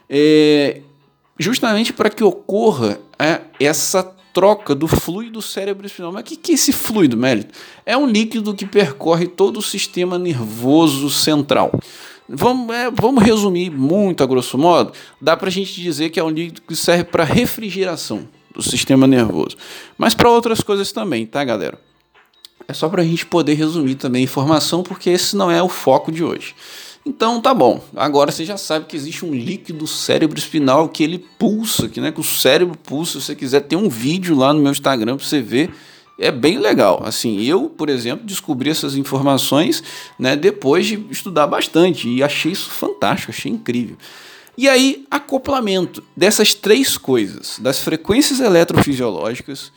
É, 0.09 0.81
justamente 1.37 1.93
para 1.93 2.09
que 2.09 2.23
ocorra 2.23 3.01
é, 3.19 3.41
essa 3.59 4.05
troca 4.39 4.73
do 4.73 4.87
fluido 4.87 5.43
cérebro 5.43 5.85
espinal. 5.85 6.13
Mas 6.13 6.23
o 6.23 6.25
que, 6.25 6.37
que 6.37 6.53
é 6.53 6.55
esse 6.55 6.73
fluido, 6.73 7.17
Mélito? 7.17 7.59
É 7.85 7.97
um 7.97 8.07
líquido 8.07 8.55
que 8.55 8.65
percorre 8.65 9.27
todo 9.27 9.59
o 9.59 9.63
sistema 9.63 10.17
nervoso 10.17 11.11
central. 11.11 11.73
Vamos, 12.29 12.73
é, 12.73 12.89
vamos 12.89 13.25
resumir 13.25 13.69
muito 13.69 14.23
a 14.23 14.27
grosso 14.27 14.57
modo. 14.57 14.93
Dá 15.21 15.37
para 15.37 15.49
a 15.49 15.51
gente 15.51 15.83
dizer 15.83 16.11
que 16.11 16.21
é 16.21 16.23
um 16.23 16.31
líquido 16.31 16.63
que 16.63 16.77
serve 16.77 17.03
para 17.03 17.25
refrigeração 17.25 18.29
do 18.55 18.63
sistema 18.63 19.09
nervoso, 19.09 19.57
mas 19.97 20.15
para 20.15 20.31
outras 20.31 20.61
coisas 20.61 20.93
também, 20.93 21.27
tá, 21.27 21.43
galera? 21.43 21.81
É 22.69 22.73
só 22.73 22.89
para 22.89 23.03
a 23.03 23.05
gente 23.05 23.27
poder 23.27 23.55
resumir 23.55 23.97
também 23.97 24.21
a 24.21 24.25
informação, 24.25 24.85
porque 24.85 25.11
esse 25.11 25.37
não 25.37 25.51
é 25.51 25.61
o 25.61 25.69
foco 25.69 26.13
de 26.13 26.23
hoje. 26.23 26.55
Então 27.07 27.41
tá 27.41 27.55
bom. 27.55 27.83
Agora 27.97 28.31
você 28.31 28.45
já 28.45 28.57
sabe 28.57 28.87
que 28.87 28.97
existe 28.97 29.25
um 29.25 29.33
líquido 29.33 29.87
cérebro 29.87 30.39
espinal 30.39 30.89
que 30.89 31.03
ele 31.03 31.19
pulsa, 31.39 31.89
que, 31.89 32.01
né, 32.01 32.13
que 32.13 32.21
o 32.21 32.25
cérebro 32.25 32.77
pulsa. 32.77 33.19
Se 33.19 33.27
você 33.27 33.35
quiser 33.35 33.61
ter 33.61 33.77
um 33.77 33.89
vídeo 33.89 34.37
lá 34.37 34.53
no 34.53 34.61
meu 34.61 34.73
Instagram 34.73 35.17
para 35.17 35.27
você 35.27 35.41
ver 35.41 35.71
é 36.19 36.33
bem 36.33 36.59
legal. 36.59 37.01
Assim, 37.05 37.41
eu, 37.43 37.69
por 37.71 37.89
exemplo, 37.89 38.27
descobri 38.27 38.69
essas 38.69 38.97
informações 38.97 39.83
né, 40.19 40.35
depois 40.35 40.87
de 40.87 41.07
estudar 41.11 41.47
bastante 41.47 42.09
e 42.09 42.23
achei 42.23 42.53
isso 42.53 42.69
fantástico, 42.71 43.31
achei 43.31 43.53
incrível. 43.53 43.97
E 44.57 44.69
aí, 44.69 45.07
acoplamento 45.09 46.03
dessas 46.17 46.53
três 46.53 46.99
coisas, 46.99 47.61
das 47.61 47.79
frequências 47.79 48.41
eletrofisiológicas, 48.41 49.71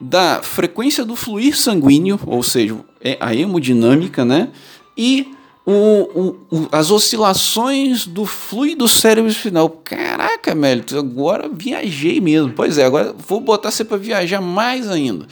da 0.00 0.42
frequência 0.42 1.04
do 1.04 1.14
fluir 1.14 1.54
sanguíneo, 1.54 2.18
ou 2.26 2.42
seja, 2.42 2.74
é 2.98 3.18
a 3.20 3.34
hemodinâmica, 3.34 4.24
né? 4.24 4.48
E 4.96 5.34
o, 5.64 6.36
o, 6.50 6.68
as 6.72 6.90
oscilações 6.90 8.06
do 8.06 8.26
fluido 8.26 8.88
cérebro 8.88 9.30
espinal. 9.30 9.68
Caraca, 9.68 10.54
Mélito, 10.54 10.98
agora 10.98 11.48
viajei 11.52 12.20
mesmo. 12.20 12.52
Pois 12.52 12.78
é, 12.78 12.84
agora 12.84 13.14
vou 13.26 13.40
botar 13.40 13.70
você 13.70 13.84
para 13.84 13.96
viajar 13.96 14.40
mais 14.40 14.90
ainda. 14.90 15.26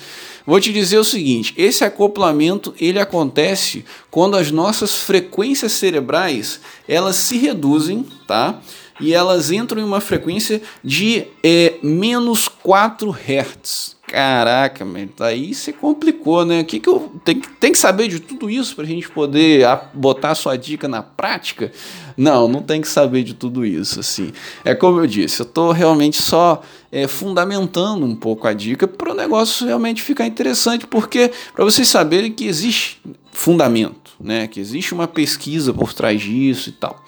Vou 0.46 0.60
te 0.60 0.72
dizer 0.72 0.98
o 0.98 1.04
seguinte: 1.04 1.54
esse 1.56 1.84
acoplamento 1.84 2.74
ele 2.80 2.98
acontece 2.98 3.84
quando 4.10 4.36
as 4.36 4.50
nossas 4.50 4.96
frequências 4.96 5.72
cerebrais 5.72 6.60
elas 6.88 7.16
se 7.16 7.36
reduzem, 7.36 8.06
tá? 8.26 8.60
E 9.00 9.14
elas 9.14 9.50
entram 9.50 9.80
em 9.80 9.84
uma 9.84 10.00
frequência 10.00 10.60
de 10.84 11.24
é, 11.42 11.74
menos 11.82 12.48
4 12.48 13.10
Hz. 13.10 13.96
Caraca, 14.10 14.84
man, 14.84 15.06
aí 15.20 15.54
você 15.54 15.72
complicou, 15.72 16.44
né? 16.44 16.64
Que, 16.64 16.80
que 16.80 16.88
eu 16.88 17.12
tem, 17.24 17.40
tem 17.60 17.70
que 17.70 17.78
saber 17.78 18.08
de 18.08 18.18
tudo 18.18 18.50
isso 18.50 18.74
para 18.74 18.82
a 18.82 18.86
gente 18.88 19.08
poder 19.08 19.64
botar 19.94 20.34
sua 20.34 20.56
dica 20.56 20.88
na 20.88 21.00
prática? 21.00 21.70
Não, 22.16 22.48
não 22.48 22.60
tem 22.60 22.80
que 22.80 22.88
saber 22.88 23.22
de 23.22 23.34
tudo 23.34 23.64
isso, 23.64 24.00
assim. 24.00 24.32
É 24.64 24.74
como 24.74 24.98
eu 24.98 25.06
disse, 25.06 25.42
eu 25.42 25.46
estou 25.46 25.70
realmente 25.70 26.20
só 26.20 26.60
é, 26.90 27.06
fundamentando 27.06 28.04
um 28.04 28.16
pouco 28.16 28.48
a 28.48 28.52
dica 28.52 28.88
para 28.88 29.12
o 29.12 29.14
negócio 29.14 29.64
realmente 29.64 30.02
ficar 30.02 30.26
interessante, 30.26 30.88
porque 30.88 31.30
para 31.54 31.64
vocês 31.64 31.86
saberem 31.86 32.32
que 32.32 32.46
existe 32.46 33.00
fundamento, 33.30 34.10
né? 34.18 34.48
Que 34.48 34.58
existe 34.58 34.92
uma 34.92 35.06
pesquisa 35.06 35.72
por 35.72 35.92
trás 35.92 36.20
disso 36.20 36.68
e 36.68 36.72
tal. 36.72 37.00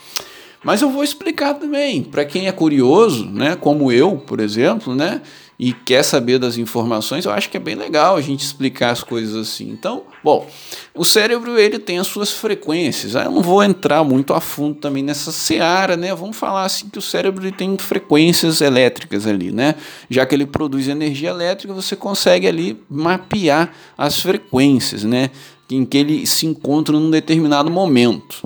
Mas 0.63 0.81
eu 0.81 0.89
vou 0.89 1.03
explicar 1.03 1.55
também, 1.55 2.05
para 2.05 2.25
quem 2.25 2.47
é 2.47 2.53
curioso, 2.53 3.27
né, 3.27 3.57
como 3.57 3.91
eu, 3.91 4.17
por 4.19 4.39
exemplo, 4.39 4.95
né, 4.95 5.21
e 5.65 5.73
quer 5.73 6.03
saber 6.03 6.41
das 6.41 6.59
informações, 6.59 7.25
eu 7.25 7.31
acho 7.31 7.49
que 7.49 7.57
é 7.57 7.61
bem 7.61 7.77
legal 7.77 8.17
a 8.17 8.21
gente 8.21 8.45
explicar 8.45 8.91
as 8.91 9.05
coisas 9.05 9.37
assim. 9.37 9.71
Então, 9.71 10.03
bom, 10.25 10.45
o 10.93 11.05
cérebro 11.05 11.57
ele 11.57 11.79
tem 11.79 12.01
as 12.01 12.09
suas 12.09 12.33
frequências. 12.33 13.15
Eu 13.15 13.31
não 13.31 13.43
vou 13.43 13.63
entrar 13.63 14.03
muito 14.03 14.35
a 14.35 14.41
fundo 14.41 14.75
também 14.81 15.05
nessa 15.05 15.31
seara, 15.31 15.97
né? 15.97 16.13
Vamos 16.17 16.37
falar 16.37 16.65
assim 16.65 16.89
que 16.89 16.99
o 16.99 17.01
cérebro 17.01 17.45
ele 17.45 17.53
tem 17.53 17.79
frequências 17.79 18.61
elétricas 18.61 19.25
ali, 19.25 19.53
né? 19.53 19.77
Já 20.11 20.27
que 20.27 20.35
ele 20.35 20.47
produz 20.47 20.89
energia 20.89 21.31
elétrica, 21.31 21.73
você 21.73 21.95
consegue 21.95 22.49
ali 22.49 22.83
mapear 22.91 23.73
as 23.97 24.21
frequências, 24.21 25.05
né? 25.05 25.31
Em 25.71 25.85
que 25.85 25.97
ele 25.97 26.27
se 26.27 26.45
encontra 26.45 26.99
num 26.99 27.09
determinado 27.09 27.71
momento. 27.71 28.43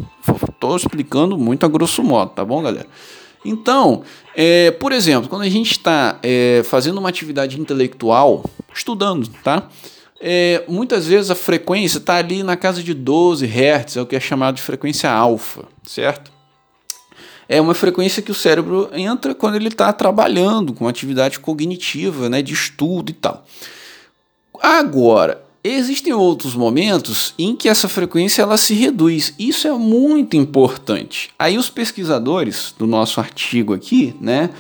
Estou 0.51 0.77
explicando 0.77 1.39
muito 1.39 1.65
a 1.65 1.69
grosso 1.71 2.03
modo, 2.03 2.33
tá 2.33 2.45
bom, 2.45 2.63
galera? 2.63 2.87
Então, 3.49 4.03
é, 4.35 4.71
por 4.73 4.93
exemplo, 4.93 5.29
quando 5.29 5.43
a 5.43 5.49
gente 5.49 5.73
está 5.73 6.19
é, 6.23 6.63
fazendo 6.65 6.99
uma 6.99 7.09
atividade 7.09 7.61
intelectual, 7.61 8.45
estudando, 8.75 9.29
tá? 9.43 9.69
É, 10.21 10.65
muitas 10.67 11.07
vezes 11.07 11.31
a 11.31 11.35
frequência 11.35 11.99
está 11.99 12.17
ali 12.17 12.43
na 12.43 12.57
casa 12.57 12.83
de 12.83 12.95
12 12.95 13.47
Hz, 13.47 13.97
é 13.97 14.01
o 14.01 14.07
que 14.07 14.17
é 14.17 14.21
chamado 14.21 14.57
de 14.57 14.63
frequência 14.63 15.11
alfa, 15.11 15.65
certo? 15.87 16.33
É 17.49 17.61
uma 17.61 17.75
frequência 17.75 18.23
que 18.23 18.31
o 18.31 18.35
cérebro 18.35 18.91
entra 18.93 19.35
quando 19.35 19.55
ele 19.55 19.69
está 19.69 19.93
trabalhando 19.93 20.73
com 20.73 20.89
atividade 20.89 21.39
cognitiva, 21.39 22.29
né, 22.29 22.43
de 22.43 22.53
estudo 22.53 23.11
e 23.11 23.15
tal. 23.15 23.45
Agora, 24.61 25.46
Existem 25.69 26.13
outros 26.13 26.55
momentos 26.55 27.35
em 27.37 27.57
que 27.57 27.69
essa 27.69 27.89
frequência 27.89 28.43
ela 28.43 28.57
se 28.57 28.73
reduz. 28.73 29.35
Isso 29.39 29.67
é 29.67 29.73
muito 29.73 30.37
importante. 30.37 31.31
Aí 31.37 31.59
os 31.59 31.69
pesquisadores 31.69 32.73
do 32.79 32.87
nosso 32.87 33.19
artigo 33.19 33.75
aqui, 33.75 34.15
né, 34.21 34.51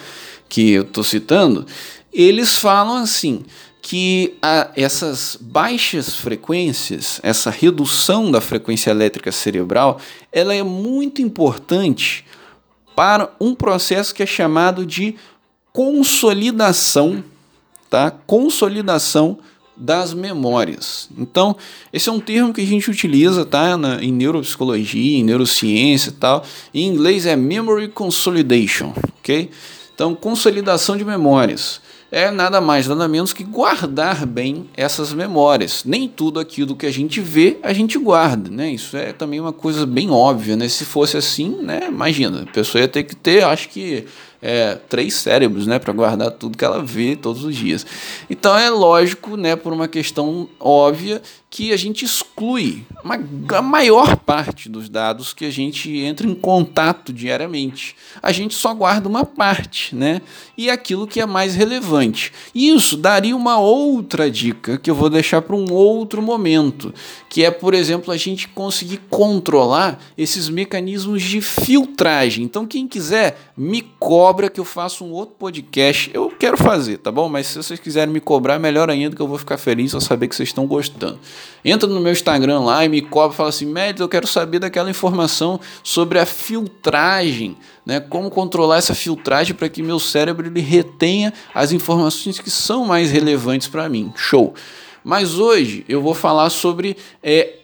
que 0.48 0.72
eu 0.72 0.82
estou 0.82 1.04
citando, 1.04 1.64
eles 2.12 2.56
falam 2.56 2.96
assim 2.96 3.44
que 3.80 4.34
a, 4.42 4.70
essas 4.74 5.38
baixas 5.40 6.16
frequências, 6.16 7.20
essa 7.22 7.50
redução 7.50 8.28
da 8.32 8.40
frequência 8.40 8.90
elétrica 8.90 9.30
cerebral, 9.30 10.00
ela 10.32 10.52
é 10.52 10.62
muito 10.64 11.22
importante 11.22 12.24
para 12.96 13.32
um 13.38 13.54
processo 13.54 14.12
que 14.12 14.24
é 14.24 14.26
chamado 14.26 14.84
de 14.84 15.14
consolidação, 15.72 17.22
tá? 17.88 18.10
Consolidação 18.10 19.38
das 19.76 20.14
memórias. 20.14 21.08
Então, 21.16 21.56
esse 21.92 22.08
é 22.08 22.12
um 22.12 22.20
termo 22.20 22.52
que 22.52 22.60
a 22.60 22.66
gente 22.66 22.90
utiliza 22.90 23.44
tá, 23.44 23.76
na, 23.76 24.02
em 24.02 24.12
neuropsicologia, 24.12 25.18
em 25.18 25.24
neurociência 25.24 26.10
e 26.10 26.12
tal. 26.14 26.44
Em 26.72 26.86
inglês 26.86 27.26
é 27.26 27.36
Memory 27.36 27.88
Consolidation, 27.88 28.92
ok? 29.18 29.50
Então, 29.94 30.14
consolidação 30.14 30.96
de 30.96 31.04
memórias 31.04 31.80
é 32.10 32.30
nada 32.30 32.60
mais, 32.60 32.86
nada 32.86 33.08
menos 33.08 33.32
que 33.32 33.42
guardar 33.42 34.24
bem 34.24 34.68
essas 34.76 35.12
memórias. 35.12 35.84
Nem 35.84 36.08
tudo 36.08 36.38
aquilo 36.38 36.76
que 36.76 36.86
a 36.86 36.92
gente 36.92 37.20
vê, 37.20 37.58
a 37.62 37.72
gente 37.72 37.98
guarda, 37.98 38.50
né? 38.50 38.70
Isso 38.70 38.96
é 38.96 39.12
também 39.12 39.40
uma 39.40 39.52
coisa 39.52 39.84
bem 39.84 40.10
óbvia, 40.10 40.56
né? 40.56 40.68
Se 40.68 40.84
fosse 40.84 41.16
assim, 41.16 41.48
né? 41.62 41.86
Imagina, 41.88 42.42
a 42.42 42.52
pessoa 42.52 42.80
ia 42.80 42.88
ter 42.88 43.02
que 43.02 43.16
ter, 43.16 43.44
acho 43.44 43.68
que 43.68 44.04
é, 44.46 44.76
três 44.88 45.14
cérebros, 45.14 45.66
né, 45.66 45.76
para 45.76 45.92
guardar 45.92 46.30
tudo 46.30 46.56
que 46.56 46.64
ela 46.64 46.80
vê 46.80 47.16
todos 47.16 47.42
os 47.42 47.56
dias. 47.56 47.84
Então 48.30 48.56
é 48.56 48.70
lógico, 48.70 49.36
né, 49.36 49.56
por 49.56 49.72
uma 49.72 49.88
questão 49.88 50.48
óbvia, 50.60 51.20
que 51.56 51.72
a 51.72 51.76
gente 51.78 52.04
exclui 52.04 52.84
uma, 53.02 53.18
a 53.56 53.62
maior 53.62 54.14
parte 54.14 54.68
dos 54.68 54.90
dados 54.90 55.32
que 55.32 55.42
a 55.42 55.50
gente 55.50 55.90
entra 56.00 56.26
em 56.26 56.34
contato 56.34 57.14
diariamente. 57.14 57.96
A 58.22 58.30
gente 58.30 58.54
só 58.54 58.74
guarda 58.74 59.08
uma 59.08 59.24
parte, 59.24 59.96
né? 59.96 60.20
E 60.54 60.68
aquilo 60.68 61.06
que 61.06 61.18
é 61.18 61.24
mais 61.24 61.54
relevante. 61.54 62.30
Isso 62.54 62.94
daria 62.94 63.34
uma 63.34 63.58
outra 63.58 64.30
dica 64.30 64.76
que 64.76 64.90
eu 64.90 64.94
vou 64.94 65.08
deixar 65.08 65.40
para 65.40 65.56
um 65.56 65.72
outro 65.72 66.20
momento, 66.20 66.92
que 67.30 67.42
é, 67.42 67.50
por 67.50 67.72
exemplo, 67.72 68.12
a 68.12 68.18
gente 68.18 68.48
conseguir 68.48 68.98
controlar 69.08 69.98
esses 70.18 70.50
mecanismos 70.50 71.22
de 71.22 71.40
filtragem. 71.40 72.44
Então, 72.44 72.66
quem 72.66 72.86
quiser, 72.86 73.52
me 73.56 73.80
cobra 73.80 74.50
que 74.50 74.60
eu 74.60 74.64
faça 74.66 75.02
um 75.02 75.10
outro 75.10 75.36
podcast. 75.38 76.10
Eu 76.12 76.28
quero 76.28 76.58
fazer, 76.58 76.98
tá 76.98 77.10
bom? 77.10 77.30
Mas 77.30 77.46
se 77.46 77.56
vocês 77.56 77.80
quiserem 77.80 78.12
me 78.12 78.20
cobrar, 78.20 78.58
melhor 78.58 78.90
ainda, 78.90 79.16
que 79.16 79.22
eu 79.22 79.28
vou 79.28 79.38
ficar 79.38 79.56
feliz 79.56 79.94
ao 79.94 80.02
saber 80.02 80.28
que 80.28 80.36
vocês 80.36 80.50
estão 80.50 80.66
gostando. 80.66 81.18
Entra 81.64 81.88
no 81.88 82.00
meu 82.00 82.12
Instagram 82.12 82.60
lá 82.60 82.84
e 82.84 82.88
me 82.88 83.02
cobra, 83.02 83.36
fala 83.36 83.48
assim, 83.48 83.66
Médio, 83.66 84.04
eu 84.04 84.08
quero 84.08 84.26
saber 84.26 84.58
daquela 84.58 84.90
informação 84.90 85.60
sobre 85.82 86.18
a 86.18 86.26
filtragem, 86.26 87.56
né? 87.84 88.00
Como 88.00 88.30
controlar 88.30 88.78
essa 88.78 88.94
filtragem 88.94 89.54
para 89.54 89.68
que 89.68 89.82
meu 89.82 89.98
cérebro 89.98 90.46
ele 90.46 90.60
retenha 90.60 91.32
as 91.54 91.72
informações 91.72 92.38
que 92.38 92.50
são 92.50 92.86
mais 92.86 93.10
relevantes 93.10 93.68
para 93.68 93.88
mim. 93.88 94.12
Show! 94.16 94.54
Mas 95.04 95.38
hoje 95.38 95.84
eu 95.88 96.02
vou 96.02 96.14
falar 96.14 96.50
sobre 96.50 96.96
é, 97.22 97.56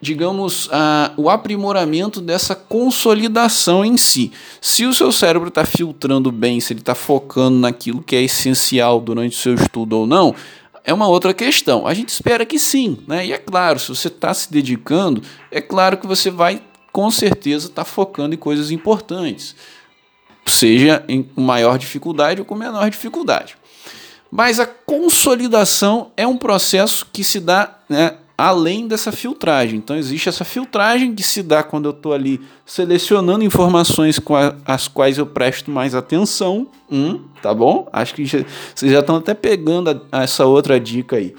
digamos, 0.00 0.68
a, 0.70 1.12
o 1.16 1.28
aprimoramento 1.28 2.20
dessa 2.20 2.54
consolidação 2.54 3.84
em 3.84 3.96
si. 3.96 4.30
Se 4.60 4.84
o 4.84 4.94
seu 4.94 5.10
cérebro 5.10 5.48
está 5.48 5.64
filtrando 5.64 6.30
bem, 6.30 6.60
se 6.60 6.72
ele 6.72 6.80
está 6.80 6.94
focando 6.94 7.58
naquilo 7.58 8.02
que 8.02 8.14
é 8.14 8.22
essencial 8.22 9.00
durante 9.00 9.36
o 9.36 9.40
seu 9.40 9.54
estudo 9.54 9.98
ou 9.98 10.06
não, 10.06 10.34
é 10.88 10.94
uma 10.94 11.06
outra 11.06 11.34
questão. 11.34 11.86
A 11.86 11.92
gente 11.92 12.08
espera 12.08 12.46
que 12.46 12.58
sim, 12.58 12.96
né? 13.06 13.26
E 13.26 13.32
é 13.34 13.36
claro, 13.36 13.78
se 13.78 13.90
você 13.90 14.08
está 14.08 14.32
se 14.32 14.50
dedicando, 14.50 15.22
é 15.50 15.60
claro 15.60 15.98
que 15.98 16.06
você 16.06 16.30
vai 16.30 16.62
com 16.90 17.10
certeza 17.10 17.66
está 17.66 17.84
focando 17.84 18.34
em 18.34 18.38
coisas 18.38 18.70
importantes, 18.70 19.54
seja 20.46 21.04
em, 21.06 21.28
maior 21.36 21.78
dificuldade 21.78 22.40
ou 22.40 22.46
com 22.46 22.54
menor 22.54 22.88
dificuldade. 22.88 23.54
Mas 24.30 24.58
a 24.58 24.64
consolidação 24.64 26.10
é 26.16 26.26
um 26.26 26.38
processo 26.38 27.06
que 27.12 27.22
se 27.22 27.38
dá 27.38 27.78
né, 27.86 28.16
além 28.38 28.86
dessa 28.86 29.10
filtragem. 29.10 29.78
Então, 29.78 29.96
existe 29.96 30.28
essa 30.28 30.44
filtragem 30.44 31.12
que 31.12 31.24
se 31.24 31.42
dá 31.42 31.64
quando 31.64 31.86
eu 31.86 31.90
estou 31.90 32.12
ali 32.12 32.40
selecionando 32.64 33.42
informações 33.42 34.20
com 34.20 34.36
a, 34.36 34.54
as 34.64 34.86
quais 34.86 35.18
eu 35.18 35.26
presto 35.26 35.72
mais 35.72 35.92
atenção. 35.92 36.68
Hum, 36.88 37.24
tá 37.42 37.52
bom? 37.52 37.88
Acho 37.92 38.14
que 38.14 38.24
já, 38.24 38.38
vocês 38.72 38.92
já 38.92 39.00
estão 39.00 39.16
até 39.16 39.34
pegando 39.34 39.90
a, 39.90 40.20
a 40.20 40.22
essa 40.22 40.46
outra 40.46 40.78
dica 40.78 41.16
aí. 41.16 41.34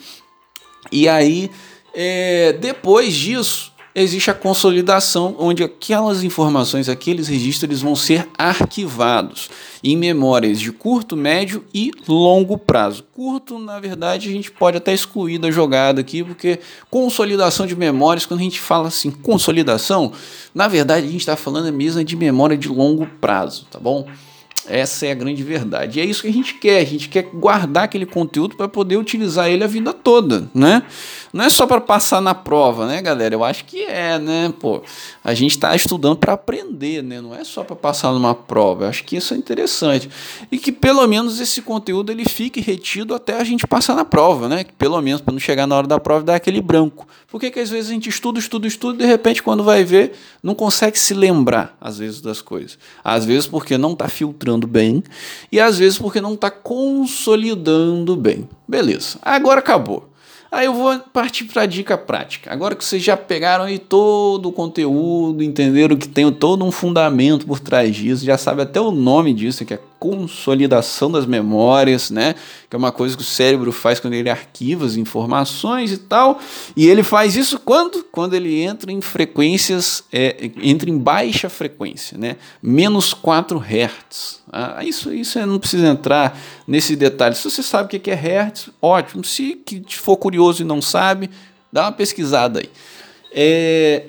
E 0.92 1.08
aí, 1.08 1.50
é, 1.94 2.52
depois 2.54 3.16
disso, 3.16 3.72
existe 4.02 4.32
a 4.32 4.34
consolidação, 4.34 5.36
onde 5.38 5.64
aquelas 5.64 6.24
informações, 6.24 6.90
aqueles 6.90 7.28
registros, 7.28 7.82
vão 7.82 7.96
ser 7.96 8.28
arquivados 8.38 9.50
em 9.84 9.96
memórias 9.96 10.60
de 10.60 10.72
curto, 10.72 11.16
médio 11.16 11.64
e 11.74 11.92
longo 12.08 12.58
prazo. 12.58 13.04
Curto, 13.14 13.60
na 13.60 13.80
verdade, 13.80 14.30
a 14.30 14.32
gente 14.32 14.52
pode 14.52 14.78
até 14.78 14.94
excluir 14.94 15.38
da 15.38 15.52
jogada 15.52 16.02
aqui, 16.02 16.24
porque 16.24 16.60
consolidação 16.90 17.66
de 17.66 17.76
memórias, 17.76 18.26
quando 18.26 18.40
a 18.40 18.44
gente 18.44 18.60
fala 18.60 18.88
assim, 18.88 19.12
consolidação, 19.12 20.12
na 20.54 20.68
verdade 20.68 21.08
a 21.08 21.12
gente 21.12 21.22
está 21.22 21.36
falando 21.36 21.72
mesmo 21.72 22.04
de 22.04 22.16
memória 22.16 22.58
de 22.58 22.68
longo 22.68 23.06
prazo, 23.20 23.66
tá 23.72 23.80
bom? 23.80 24.08
Essa 24.68 25.08
é 25.08 25.12
a 25.12 25.16
grande 25.16 25.42
verdade. 25.42 25.98
E 25.98 26.02
é 26.02 26.06
isso 26.06 26.22
que 26.22 26.28
a 26.28 26.34
gente 26.34 26.54
quer. 26.54 26.80
A 26.80 26.86
gente 26.86 27.10
quer 27.10 27.24
guardar 27.24 27.86
aquele 27.86 28.06
conteúdo 28.06 28.56
para 28.56 28.68
poder 28.68 28.98
utilizar 28.98 29.50
ele 29.50 29.64
a 29.64 29.68
vida 29.68 29.92
toda, 29.92 30.48
né? 30.54 30.84
Não 31.32 31.46
é 31.46 31.50
só 31.50 31.68
para 31.68 31.80
passar 31.80 32.22
na 32.22 32.34
prova, 32.34 32.88
né, 32.88 33.02
galera? 33.02 33.36
Eu 33.36 33.44
acho 33.44 33.66
que 33.66 33.84
é, 33.84 34.18
né? 34.18 34.54
Pô, 34.60 34.82
a 35.24 35.34
gente 35.34 35.52
está 35.52 35.76
estudando 35.76 36.18
para 36.18 36.34
aprender, 36.34 37.04
né? 37.04 37.22
Não 37.22 37.36
é 37.36 37.44
só 37.44 37.64
para 37.64 37.76
passar 37.76 38.12
numa 38.12 38.34
prova. 38.34 38.86
Eu 38.86 38.90
acho 38.90 39.04
que 39.04 39.16
isso 39.16 39.34
é 39.34 39.38
interessante. 39.38 40.10
E 40.52 40.58
que 40.58 40.72
pelo 40.72 41.06
menos 41.08 41.40
esse 41.40 41.62
conteúdo 41.62 42.12
ele 42.12 42.26
fique 42.26 42.60
retido 42.60 43.14
até 43.14 43.40
a 43.40 43.44
gente 43.44 43.68
passar 43.68 43.96
na 43.96 44.04
prova, 44.04 44.50
né? 44.50 44.64
Que 44.64 44.74
pelo 44.74 45.00
menos 45.02 45.22
para 45.22 45.32
não 45.32 45.40
chegar 45.40 45.68
na 45.68 45.76
hora 45.76 45.88
da 45.88 46.00
prova 46.00 46.22
e 46.22 46.26
dar 46.26 46.36
aquele 46.36 46.62
branco. 46.62 47.08
Porque 47.28 47.52
que 47.52 47.60
às 47.60 47.70
vezes 47.70 47.92
a 47.92 47.94
gente 47.94 48.10
estuda, 48.10 48.40
estuda, 48.40 48.68
estuda 48.68 48.96
e 48.96 48.98
de 48.98 49.06
repente 49.06 49.44
quando 49.44 49.64
vai 49.64 49.84
ver, 49.84 50.14
não 50.42 50.56
consegue 50.56 50.98
se 50.98 51.14
lembrar 51.14 51.78
às 51.80 52.00
vezes 52.00 52.22
das 52.22 52.42
coisas. 52.42 52.78
Às 53.04 53.24
vezes 53.24 53.46
porque 53.46 53.78
não 53.78 53.94
está 53.94 54.08
filtrando 54.08 54.66
bem 54.66 55.04
e 55.52 55.60
às 55.60 55.78
vezes 55.78 56.00
porque 56.00 56.20
não 56.20 56.34
está 56.34 56.50
consolidando 56.50 58.16
bem. 58.16 58.50
Beleza. 58.68 59.20
Agora 59.22 59.60
acabou. 59.60 60.09
Aí 60.52 60.66
eu 60.66 60.74
vou 60.74 61.00
partir 61.14 61.46
para 61.46 61.62
a 61.62 61.66
dica 61.66 61.98
prática. 61.98 62.52
Agora 62.52 62.76
que 62.76 62.84
vocês 62.84 63.04
já 63.04 63.16
pegaram 63.16 63.66
aí 63.66 63.78
todo 63.78 64.50
o 64.50 64.52
conteúdo, 64.52 65.44
entenderam 65.44 65.96
que 65.96 66.08
tem 66.08 66.32
todo 66.32 66.66
um 66.66 66.72
fundamento 66.72 67.46
por 67.46 67.60
trás 67.60 67.96
disso, 67.96 68.26
já 68.26 68.38
sabe 68.38 68.64
até 68.64 68.82
o 68.82 68.92
nome 68.92 69.34
disso, 69.34 69.64
que 69.64 69.76
é 69.76 69.80
consolidação 70.00 71.12
das 71.12 71.26
memórias, 71.26 72.10
né? 72.10 72.34
Que 72.70 72.76
é 72.76 72.80
uma 72.80 72.92
coisa 72.92 73.18
que 73.18 73.22
o 73.22 73.26
cérebro 73.26 73.72
faz 73.72 74.00
quando 74.00 74.14
ele 74.14 74.30
arquiva 74.30 74.86
as 74.86 74.96
informações 74.96 75.92
e 75.92 75.98
tal. 75.98 76.40
E 76.76 76.88
ele 76.88 77.04
faz 77.04 77.36
isso 77.36 77.60
quando? 77.60 78.04
Quando 78.12 78.34
ele 78.34 78.62
entra 78.62 78.92
em 78.92 79.02
frequências, 79.02 80.04
é, 80.12 80.50
entra 80.62 80.90
em 80.90 80.98
baixa 80.98 81.50
frequência, 81.50 82.18
né? 82.18 82.38
Menos 82.62 83.14
4 83.14 83.60
Hz. 83.60 84.40
Ah, 84.52 84.84
isso, 84.84 85.14
isso 85.14 85.38
é, 85.38 85.46
não 85.46 85.60
precisa 85.60 85.88
entrar 85.88 86.40
nesse 86.66 86.96
detalhe. 86.96 87.36
Se 87.36 87.50
você 87.50 87.62
sabe 87.62 87.86
o 87.96 88.00
que 88.00 88.10
é 88.10 88.16
Hertz, 88.16 88.70
ótimo. 88.82 89.24
Se 89.24 89.62
for 89.90 90.16
curioso 90.16 90.62
e 90.62 90.66
não 90.66 90.82
sabe, 90.82 91.30
dá 91.72 91.84
uma 91.84 91.92
pesquisada 91.92 92.60
aí. 92.60 92.70
É, 93.32 94.06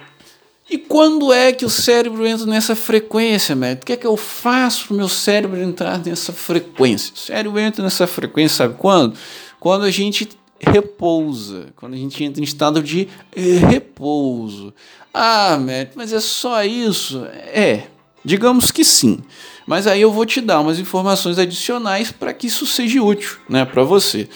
e 0.71 0.79
quando 0.79 1.33
é 1.33 1.53
que 1.53 1.65
o 1.65 1.71
cérebro 1.71 2.25
entra 2.25 2.47
nessa 2.47 2.77
frequência, 2.77 3.57
médico? 3.57 3.83
O 3.83 3.87
que 3.87 3.93
é 3.95 3.97
que 3.97 4.07
eu 4.07 4.17
faço 4.17 4.87
para 4.87 4.95
o 4.95 4.97
meu 4.97 5.09
cérebro 5.09 5.61
entrar 5.61 5.99
nessa 5.99 6.33
frequência? 6.33 7.13
O 7.13 7.19
cérebro 7.19 7.59
entra 7.59 7.83
nessa 7.83 8.07
frequência, 8.07 8.59
sabe 8.59 8.77
quando? 8.79 9.17
Quando 9.59 9.85
a 9.85 9.91
gente 9.91 10.29
repousa, 10.61 11.67
quando 11.75 11.95
a 11.95 11.97
gente 11.97 12.23
entra 12.23 12.41
em 12.41 12.45
estado 12.45 12.81
de 12.81 13.09
repouso. 13.35 14.73
Ah, 15.13 15.59
médico, 15.59 15.99
mas 15.99 16.13
é 16.13 16.21
só 16.21 16.63
isso? 16.63 17.25
É, 17.53 17.89
digamos 18.25 18.71
que 18.71 18.85
sim. 18.85 19.19
Mas 19.67 19.89
aí 19.89 20.01
eu 20.01 20.13
vou 20.13 20.25
te 20.25 20.41
dar 20.41 20.61
umas 20.61 20.79
informações 20.79 21.37
adicionais 21.37 22.13
para 22.13 22.33
que 22.33 22.47
isso 22.47 22.65
seja 22.65 23.03
útil 23.03 23.39
né, 23.49 23.65
para 23.65 23.83
você. 23.83 24.29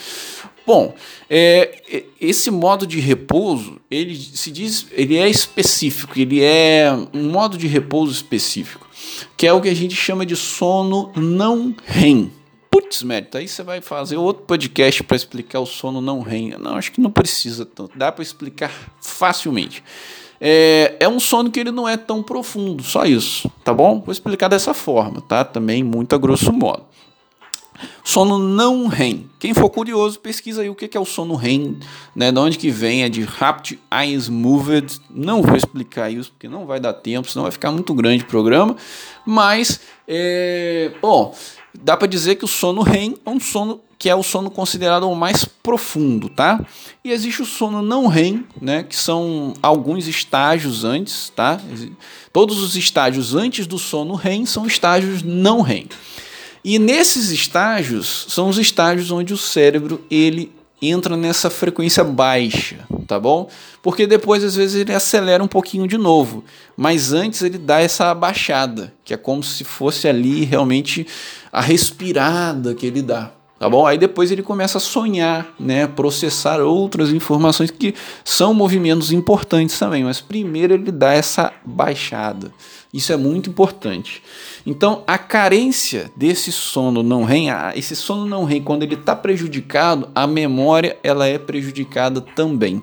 Bom, 0.67 0.95
é, 1.29 2.05
esse 2.19 2.51
modo 2.51 2.87
de 2.87 2.99
repouso, 2.99 3.79
ele 3.91 4.17
se 4.17 4.51
diz, 4.51 4.87
ele 4.93 5.17
é 5.19 5.29
específico, 5.29 6.19
ele 6.19 6.43
é 6.43 6.91
um 7.13 7.31
modo 7.31 7.59
de 7.59 7.67
repouso 7.67 8.13
específico, 8.13 8.89
que 9.37 9.47
é 9.47 9.53
o 9.53 9.61
que 9.61 9.69
a 9.69 9.75
gente 9.75 9.95
chama 9.95 10.25
de 10.25 10.35
sono 10.35 11.13
não 11.15 11.75
REM. 11.85 12.33
Putz, 12.71 13.03
mérito, 13.03 13.37
aí 13.37 13.47
você 13.47 13.63
vai 13.63 13.83
fazer 13.83 14.17
outro 14.17 14.45
podcast 14.45 15.03
para 15.05 15.17
explicar 15.17 15.61
o 15.61 15.67
sono 15.67 16.01
não 16.01 16.23
REM. 16.23 16.57
Não, 16.59 16.77
acho 16.77 16.91
que 16.91 17.01
não 17.01 17.11
precisa 17.11 17.67
tanto, 17.67 17.97
dá 17.97 18.11
para 18.11 18.23
explicar 18.23 18.73
facilmente. 19.03 19.85
É, 20.41 20.97
é 20.99 21.09
um 21.09 21.21
sono 21.21 21.51
que 21.51 21.61
ele 21.61 21.71
não 21.71 21.87
é 21.87 21.97
tão 21.97 22.23
profundo, 22.23 22.83
só 22.83 23.05
isso, 23.05 23.51
tá 23.63 23.73
bom? 23.73 24.01
Vou 24.01 24.13
explicar 24.13 24.49
dessa 24.49 24.73
forma, 24.73 25.21
tá? 25.21 25.45
Também 25.45 25.85
muito 25.85 26.15
a 26.15 26.19
grosso 26.19 26.53
modo. 26.53 26.85
Sono 28.03 28.39
não 28.39 28.87
REM. 28.87 29.29
Quem 29.39 29.55
for 29.55 29.69
curioso, 29.71 30.19
pesquisa 30.19 30.63
aí 30.63 30.71
o 30.71 30.75
que 30.75 30.97
é 30.97 31.01
o 31.01 31.05
sono 31.05 31.35
REM, 31.35 31.79
né? 32.15 32.31
De 32.31 32.39
onde 32.39 32.59
que 32.59 32.71
vem, 32.71 33.03
é 33.03 33.09
de 33.09 33.23
Rapid 33.23 33.79
Eyes 33.93 34.29
Moved. 34.29 35.01
Não 35.11 35.43
vou 35.43 35.57
explicar 35.57 36.11
isso 36.11 36.31
porque 36.31 36.49
não 36.49 36.67
vai 36.67 36.81
dar 36.81 36.93
tempo, 36.93 37.29
senão 37.29 37.43
vai 37.45 37.53
ficar 37.53 37.71
muito 37.71 37.93
grande 37.95 38.25
o 38.25 38.27
programa. 38.27 38.77
Mas, 39.27 39.81
é, 40.07 40.93
bom, 41.01 41.35
dá 41.73 41.97
para 41.97 42.07
dizer 42.07 42.37
que 42.37 42.45
o 42.45 42.49
sono 42.49 42.83
REM 42.83 43.17
é 43.25 43.31
um 43.31 43.41
sono 43.41 43.81
que 44.05 44.11
é 44.11 44.15
o 44.15 44.23
sono 44.23 44.51
considerado 44.51 45.09
o 45.09 45.17
mais 45.17 45.47
profundo, 45.47 46.29
tá? 46.29 46.63
E 47.03 47.11
existe 47.11 47.41
o 47.41 47.47
sono 47.47 47.81
não 47.81 48.07
REM, 48.07 48.45
né, 48.61 48.83
que 48.83 48.95
são 48.95 49.55
alguns 49.63 50.07
estágios 50.07 50.85
antes, 50.85 51.33
tá? 51.35 51.59
Todos 52.31 52.61
os 52.61 52.77
estágios 52.77 53.35
antes 53.35 53.67
do 53.67 53.79
sono 53.79 54.15
REM 54.15 54.45
são 54.45 54.67
estágios 54.67 55.23
não 55.23 55.63
REM. 55.63 55.89
E 56.65 56.79
nesses 56.79 57.31
estágios 57.31 58.27
são 58.31 58.49
os 58.49 58.57
estágios 58.57 59.11
onde 59.11 59.35
o 59.35 59.39
cérebro 59.39 60.03
ele 60.11 60.51
entra 60.81 61.17
nessa 61.17 61.51
frequência 61.51 62.03
baixa, 62.03 62.79
tá 63.07 63.21
bom? 63.21 63.49
Porque 63.83 64.07
depois 64.07 64.43
às 64.43 64.57
vezes 64.57 64.81
ele 64.81 64.95
acelera 64.95 65.45
um 65.45 65.49
pouquinho 65.49 65.87
de 65.87 65.99
novo, 65.99 66.43
mas 66.77 67.13
antes 67.13 67.43
ele 67.43 67.59
dá 67.59 67.81
essa 67.81 68.11
abaixada, 68.11 68.95
que 69.05 69.13
é 69.13 69.17
como 69.17 69.43
se 69.43 69.63
fosse 69.63 70.09
ali 70.09 70.45
realmente 70.45 71.07
a 71.53 71.61
respirada 71.61 72.75
que 72.75 72.87
ele 72.87 73.03
dá, 73.03 73.31
tá 73.59 73.69
bom? 73.69 73.87
Aí 73.87 73.99
depois 73.99 74.31
ele 74.31 74.43
começa 74.43 74.79
a 74.79 74.81
sonhar, 74.81 75.55
né, 75.61 75.87
processar 75.87 76.61
outras 76.61 77.11
informações 77.11 77.71
que 77.71 77.95
são 78.25 78.55
movimentos 78.55 79.13
importantes 79.13 79.79
também, 79.79 80.03
mas 80.05 80.21
primeiro 80.21 80.75
ele 80.75 80.91
dá 80.91 81.13
essa 81.13 81.53
baixada. 81.65 82.51
Isso 82.93 83.13
é 83.13 83.17
muito 83.17 83.51
importante. 83.51 84.23
Então, 84.67 85.03
a 85.07 85.19
carência 85.19 86.11
desse 86.17 86.51
sono 86.51 87.03
não 87.03 87.25
REM, 87.25 87.49
esse 87.75 87.95
sono 87.95 88.25
não 88.25 88.45
REM, 88.45 88.63
quando 88.63 88.83
ele 88.83 88.95
está 88.95 89.15
prejudicado, 89.15 90.09
a 90.15 90.27
memória 90.27 90.99
ela 91.03 91.27
é 91.27 91.39
prejudicada 91.39 92.21
também. 92.21 92.81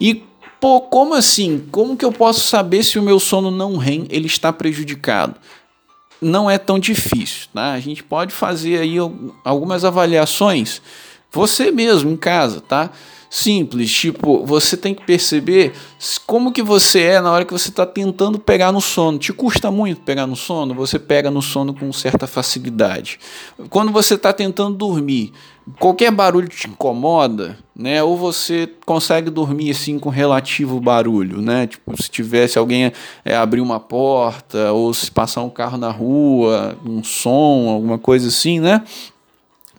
E 0.00 0.22
pô, 0.60 0.80
como 0.82 1.14
assim? 1.14 1.66
Como 1.70 1.96
que 1.96 2.04
eu 2.04 2.12
posso 2.12 2.46
saber 2.46 2.84
se 2.84 2.98
o 2.98 3.02
meu 3.02 3.18
sono 3.18 3.50
não 3.50 3.76
REM 3.76 4.06
ele 4.08 4.26
está 4.26 4.52
prejudicado? 4.52 5.34
Não 6.22 6.50
é 6.50 6.58
tão 6.58 6.78
difícil, 6.78 7.48
tá? 7.52 7.72
A 7.72 7.80
gente 7.80 8.04
pode 8.04 8.32
fazer 8.32 8.78
aí 8.78 8.96
algumas 9.44 9.84
avaliações 9.84 10.80
você 11.32 11.70
mesmo 11.70 12.10
em 12.10 12.16
casa, 12.16 12.60
tá? 12.60 12.90
Simples, 13.30 13.92
tipo, 13.92 14.44
você 14.44 14.76
tem 14.76 14.92
que 14.92 15.04
perceber 15.04 15.72
como 16.26 16.50
que 16.50 16.62
você 16.62 17.02
é 17.02 17.20
na 17.20 17.30
hora 17.30 17.44
que 17.44 17.52
você 17.52 17.68
está 17.68 17.86
tentando 17.86 18.40
pegar 18.40 18.72
no 18.72 18.80
sono. 18.80 19.18
Te 19.18 19.32
custa 19.32 19.70
muito 19.70 20.00
pegar 20.00 20.26
no 20.26 20.34
sono? 20.34 20.74
Você 20.74 20.98
pega 20.98 21.30
no 21.30 21.40
sono 21.40 21.72
com 21.72 21.92
certa 21.92 22.26
facilidade. 22.26 23.20
Quando 23.70 23.92
você 23.92 24.14
está 24.14 24.32
tentando 24.32 24.76
dormir, 24.76 25.32
qualquer 25.78 26.10
barulho 26.10 26.48
te 26.48 26.66
incomoda, 26.66 27.56
né? 27.76 28.02
Ou 28.02 28.16
você 28.16 28.68
consegue 28.84 29.30
dormir 29.30 29.70
assim 29.70 29.96
com 29.96 30.08
relativo 30.08 30.80
barulho, 30.80 31.40
né? 31.40 31.68
Tipo, 31.68 32.02
se 32.02 32.10
tivesse 32.10 32.58
alguém 32.58 32.92
é, 33.24 33.36
abrir 33.36 33.60
uma 33.60 33.78
porta 33.78 34.72
ou 34.72 34.92
se 34.92 35.08
passar 35.08 35.42
um 35.42 35.50
carro 35.50 35.78
na 35.78 35.90
rua, 35.90 36.76
um 36.84 37.04
som, 37.04 37.68
alguma 37.68 37.98
coisa 37.98 38.26
assim, 38.26 38.58
né? 38.58 38.82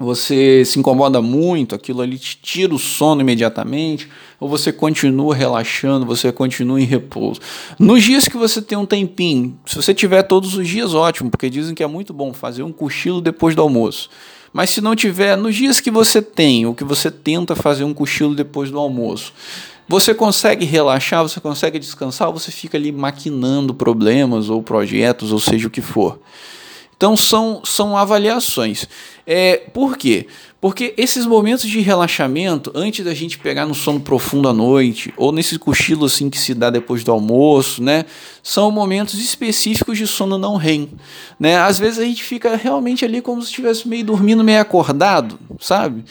Você 0.01 0.63
se 0.65 0.79
incomoda 0.79 1.21
muito, 1.21 1.75
aquilo 1.75 2.01
ali 2.01 2.17
te 2.17 2.37
tira 2.41 2.73
o 2.73 2.79
sono 2.79 3.21
imediatamente, 3.21 4.09
ou 4.39 4.49
você 4.49 4.71
continua 4.71 5.35
relaxando, 5.35 6.05
você 6.05 6.31
continua 6.31 6.81
em 6.81 6.85
repouso. 6.85 7.39
Nos 7.77 8.03
dias 8.03 8.27
que 8.27 8.37
você 8.37 8.61
tem 8.61 8.77
um 8.77 8.85
tempinho, 8.85 9.57
se 9.65 9.75
você 9.75 9.93
tiver 9.93 10.23
todos 10.23 10.55
os 10.55 10.67
dias, 10.67 10.93
ótimo, 10.93 11.29
porque 11.29 11.49
dizem 11.49 11.75
que 11.75 11.83
é 11.83 11.87
muito 11.87 12.13
bom 12.13 12.33
fazer 12.33 12.63
um 12.63 12.71
cochilo 12.71 13.21
depois 13.21 13.55
do 13.55 13.61
almoço. 13.61 14.09
Mas 14.51 14.69
se 14.71 14.81
não 14.81 14.95
tiver, 14.95 15.37
nos 15.37 15.55
dias 15.55 15.79
que 15.79 15.89
você 15.89 16.21
tem, 16.21 16.65
ou 16.65 16.75
que 16.75 16.83
você 16.83 17.09
tenta 17.09 17.55
fazer 17.55 17.83
um 17.85 17.93
cochilo 17.93 18.35
depois 18.35 18.69
do 18.69 18.77
almoço, 18.77 19.31
Você 19.91 20.13
consegue 20.13 20.63
relaxar, 20.63 21.21
você 21.21 21.41
consegue 21.41 21.77
descansar, 21.77 22.29
ou 22.29 22.39
você 22.39 22.49
fica 22.49 22.77
ali 22.77 22.93
maquinando 22.93 23.73
problemas 23.73 24.49
ou 24.49 24.63
projetos, 24.63 25.33
ou 25.33 25.39
seja 25.39 25.67
o 25.67 25.69
que 25.69 25.81
for. 25.81 26.17
Então 27.01 27.17
são, 27.17 27.61
são 27.65 27.97
avaliações. 27.97 28.87
É, 29.25 29.57
por 29.73 29.97
quê? 29.97 30.27
Porque 30.61 30.93
esses 30.95 31.25
momentos 31.25 31.67
de 31.67 31.79
relaxamento, 31.79 32.71
antes 32.75 33.03
da 33.03 33.11
gente 33.11 33.39
pegar 33.39 33.65
no 33.65 33.73
sono 33.73 33.99
profundo 33.99 34.47
à 34.47 34.53
noite, 34.53 35.11
ou 35.17 35.31
nesse 35.31 35.57
cochilo 35.57 36.05
assim 36.05 36.29
que 36.29 36.37
se 36.37 36.53
dá 36.53 36.69
depois 36.69 37.03
do 37.03 37.11
almoço, 37.11 37.81
né? 37.81 38.05
São 38.43 38.69
momentos 38.69 39.15
específicos 39.15 39.97
de 39.97 40.05
sono 40.05 40.37
não 40.37 40.57
REM. 40.57 40.89
Né? 41.39 41.57
Às 41.57 41.79
vezes 41.79 41.97
a 41.97 42.03
gente 42.03 42.23
fica 42.23 42.55
realmente 42.55 43.03
ali 43.03 43.19
como 43.19 43.41
se 43.41 43.47
estivesse 43.47 43.87
meio 43.87 44.05
dormindo, 44.05 44.43
meio 44.43 44.61
acordado, 44.61 45.39
sabe? 45.59 46.05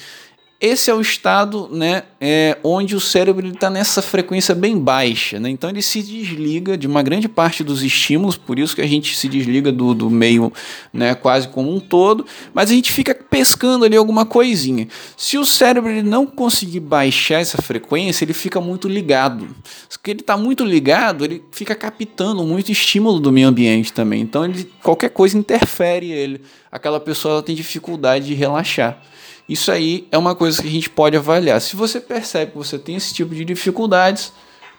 Esse 0.61 0.91
é 0.91 0.95
o 0.95 1.01
estado 1.01 1.71
né, 1.73 2.03
é, 2.21 2.59
onde 2.63 2.95
o 2.95 3.01
cérebro 3.01 3.49
está 3.49 3.71
nessa 3.71 4.03
frequência 4.03 4.55
bem 4.55 4.79
baixa. 4.79 5.41
Né? 5.41 5.49
Então 5.49 5.71
ele 5.71 5.81
se 5.81 6.03
desliga 6.03 6.77
de 6.77 6.87
uma 6.87 7.03
grande 7.03 7.31
parte 7.31 7.65
dos 7.65 7.83
estímulos, 7.83 8.37
por 8.37 8.59
isso 8.59 8.75
que 8.77 8.83
a 8.83 8.87
gente 8.87 9.17
se 9.17 9.27
desliga 9.27 9.73
do, 9.73 9.95
do 9.95 10.11
meio 10.11 10.53
né, 10.93 11.15
quase 11.15 11.49
como 11.49 11.75
um 11.75 11.81
todo, 11.81 12.27
mas 12.53 12.71
a 12.71 12.75
gente 12.75 12.93
fica 12.93 13.15
pescando 13.15 13.87
ali 13.87 13.97
alguma 13.97 14.27
coisinha. 14.27 14.87
Se 15.17 15.39
o 15.39 15.47
cérebro 15.47 15.91
ele 15.91 16.03
não 16.03 16.27
conseguir 16.27 16.81
baixar 16.81 17.41
essa 17.41 17.63
frequência, 17.63 18.27
ele 18.27 18.35
fica 18.35 18.61
muito 18.61 18.87
ligado. 18.87 19.49
Se 19.89 19.99
ele 20.09 20.21
está 20.21 20.37
muito 20.37 20.63
ligado, 20.63 21.25
ele 21.25 21.43
fica 21.53 21.75
captando 21.75 22.45
muito 22.45 22.71
estímulo 22.71 23.19
do 23.19 23.33
meio 23.33 23.49
ambiente 23.49 23.95
também. 23.95 24.21
Então 24.21 24.45
ele, 24.45 24.71
qualquer 24.83 25.09
coisa 25.09 25.39
interfere 25.39 26.13
ele. 26.13 26.43
Aquela 26.71 27.01
pessoa 27.01 27.43
tem 27.43 27.57
dificuldade 27.57 28.27
de 28.27 28.35
relaxar. 28.35 29.03
Isso 29.51 29.71
aí 29.73 30.07
é 30.13 30.17
uma 30.17 30.37
coisa 30.37 30.63
que 30.63 30.69
a 30.69 30.71
gente 30.71 30.89
pode 30.89 31.17
avaliar. 31.17 31.61
Se 31.61 31.75
você 31.75 32.01
percebe 32.01 32.53
que 32.53 32.57
você 32.57 32.79
tem 32.79 32.95
esse 32.95 33.13
tipo 33.13 33.35
de 33.35 33.45
dificuldades, 33.45 34.33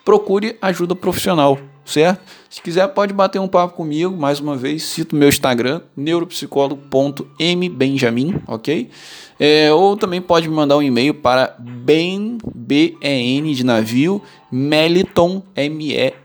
procure 0.06 0.56
ajuda 0.62 0.96
profissional, 0.96 1.60
certo? 1.84 2.22
Se 2.50 2.62
quiser, 2.62 2.88
pode 2.88 3.12
bater 3.12 3.38
um 3.38 3.50
papo 3.50 3.76
comigo. 3.76 4.16
Mais 4.16 4.40
uma 4.40 4.56
vez, 4.56 4.84
cito 4.84 5.14
meu 5.14 5.28
Instagram, 5.28 5.82
neuropsicólogo.mbenjamin, 5.98 8.36
ok? 8.48 8.90
É, 9.38 9.74
ou 9.74 9.98
também 9.98 10.22
pode 10.22 10.48
me 10.48 10.56
mandar 10.56 10.78
um 10.78 10.82
e-mail 10.82 11.16
para 11.16 11.54
ben, 11.60 12.38
B-E-N 12.56 13.54
de 13.54 13.66
navio, 13.66 14.22
meliton, 14.50 15.44
M-E-L-I-T-O-N, 15.54 16.22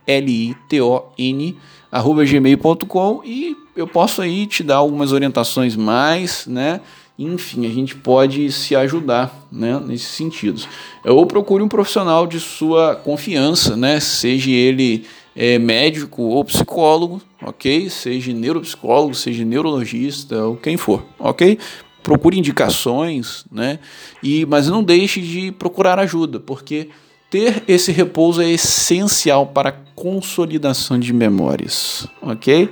arroba 1.91 2.25
gmail.com 2.25 3.23
e 3.25 3.57
eu 3.75 3.89
posso 3.89 4.23
aí 4.23 4.47
te 4.47 4.63
dar 4.63 4.77
algumas 4.77 5.11
orientações 5.11 5.75
mais, 5.75 6.47
né? 6.47 6.81
Enfim, 7.19 7.67
a 7.67 7.71
gente 7.71 7.95
pode 7.95 8.53
se 8.53 8.77
ajudar 8.77 9.47
né, 9.51 9.81
nesses 9.85 10.09
sentidos. 10.09 10.69
Ou 11.05 11.25
procure 11.25 11.63
um 11.63 11.69
profissional 11.69 12.27
de 12.27 12.39
sua 12.39 12.95
confiança, 12.95 13.75
né, 13.75 13.99
seja 14.01 14.51
ele 14.51 15.07
é, 15.35 15.59
médico 15.59 16.23
ou 16.23 16.45
psicólogo, 16.45 17.21
ok? 17.43 17.91
Seja 17.91 18.33
neuropsicólogo, 18.33 19.15
seja 19.15 19.45
neurologista 19.45 20.45
ou 20.45 20.57
quem 20.57 20.77
for, 20.77 21.05
ok? 21.19 21.59
Procure 22.03 22.39
indicações, 22.39 23.45
né? 23.51 23.79
E, 24.23 24.47
mas 24.47 24.69
não 24.69 24.83
deixe 24.83 25.21
de 25.21 25.53
procurar 25.53 25.99
ajuda, 25.99 26.41
porque 26.41 26.89
ter 27.29 27.65
esse 27.69 27.93
repouso 27.93 28.41
é 28.41 28.51
essencial 28.51 29.47
para 29.47 29.69
a 29.71 29.73
consolidação 29.95 30.99
de 30.99 31.13
memórias, 31.13 32.07
ok? 32.23 32.71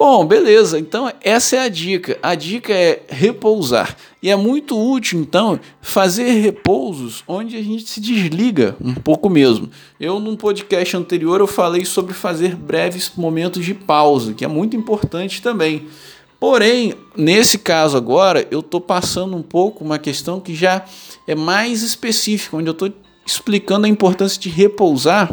Bom, 0.00 0.24
beleza. 0.24 0.78
Então 0.78 1.12
essa 1.20 1.56
é 1.56 1.58
a 1.58 1.68
dica. 1.68 2.18
A 2.22 2.34
dica 2.34 2.72
é 2.72 3.02
repousar. 3.06 3.94
E 4.22 4.30
é 4.30 4.36
muito 4.36 4.74
útil, 4.78 5.20
então, 5.20 5.60
fazer 5.82 6.40
repousos 6.40 7.22
onde 7.28 7.54
a 7.54 7.62
gente 7.62 7.86
se 7.86 8.00
desliga 8.00 8.74
um 8.80 8.94
pouco 8.94 9.28
mesmo. 9.28 9.68
Eu, 10.00 10.18
num 10.18 10.36
podcast 10.36 10.96
anterior, 10.96 11.40
eu 11.40 11.46
falei 11.46 11.84
sobre 11.84 12.14
fazer 12.14 12.56
breves 12.56 13.12
momentos 13.14 13.62
de 13.62 13.74
pausa, 13.74 14.32
que 14.32 14.42
é 14.42 14.48
muito 14.48 14.74
importante 14.74 15.42
também. 15.42 15.86
Porém, 16.38 16.94
nesse 17.14 17.58
caso 17.58 17.94
agora, 17.98 18.48
eu 18.50 18.60
estou 18.60 18.80
passando 18.80 19.36
um 19.36 19.42
pouco 19.42 19.84
uma 19.84 19.98
questão 19.98 20.40
que 20.40 20.54
já 20.54 20.82
é 21.26 21.34
mais 21.34 21.82
específica, 21.82 22.56
onde 22.56 22.68
eu 22.68 22.72
estou 22.72 22.90
explicando 23.26 23.84
a 23.84 23.88
importância 23.88 24.40
de 24.40 24.48
repousar 24.48 25.30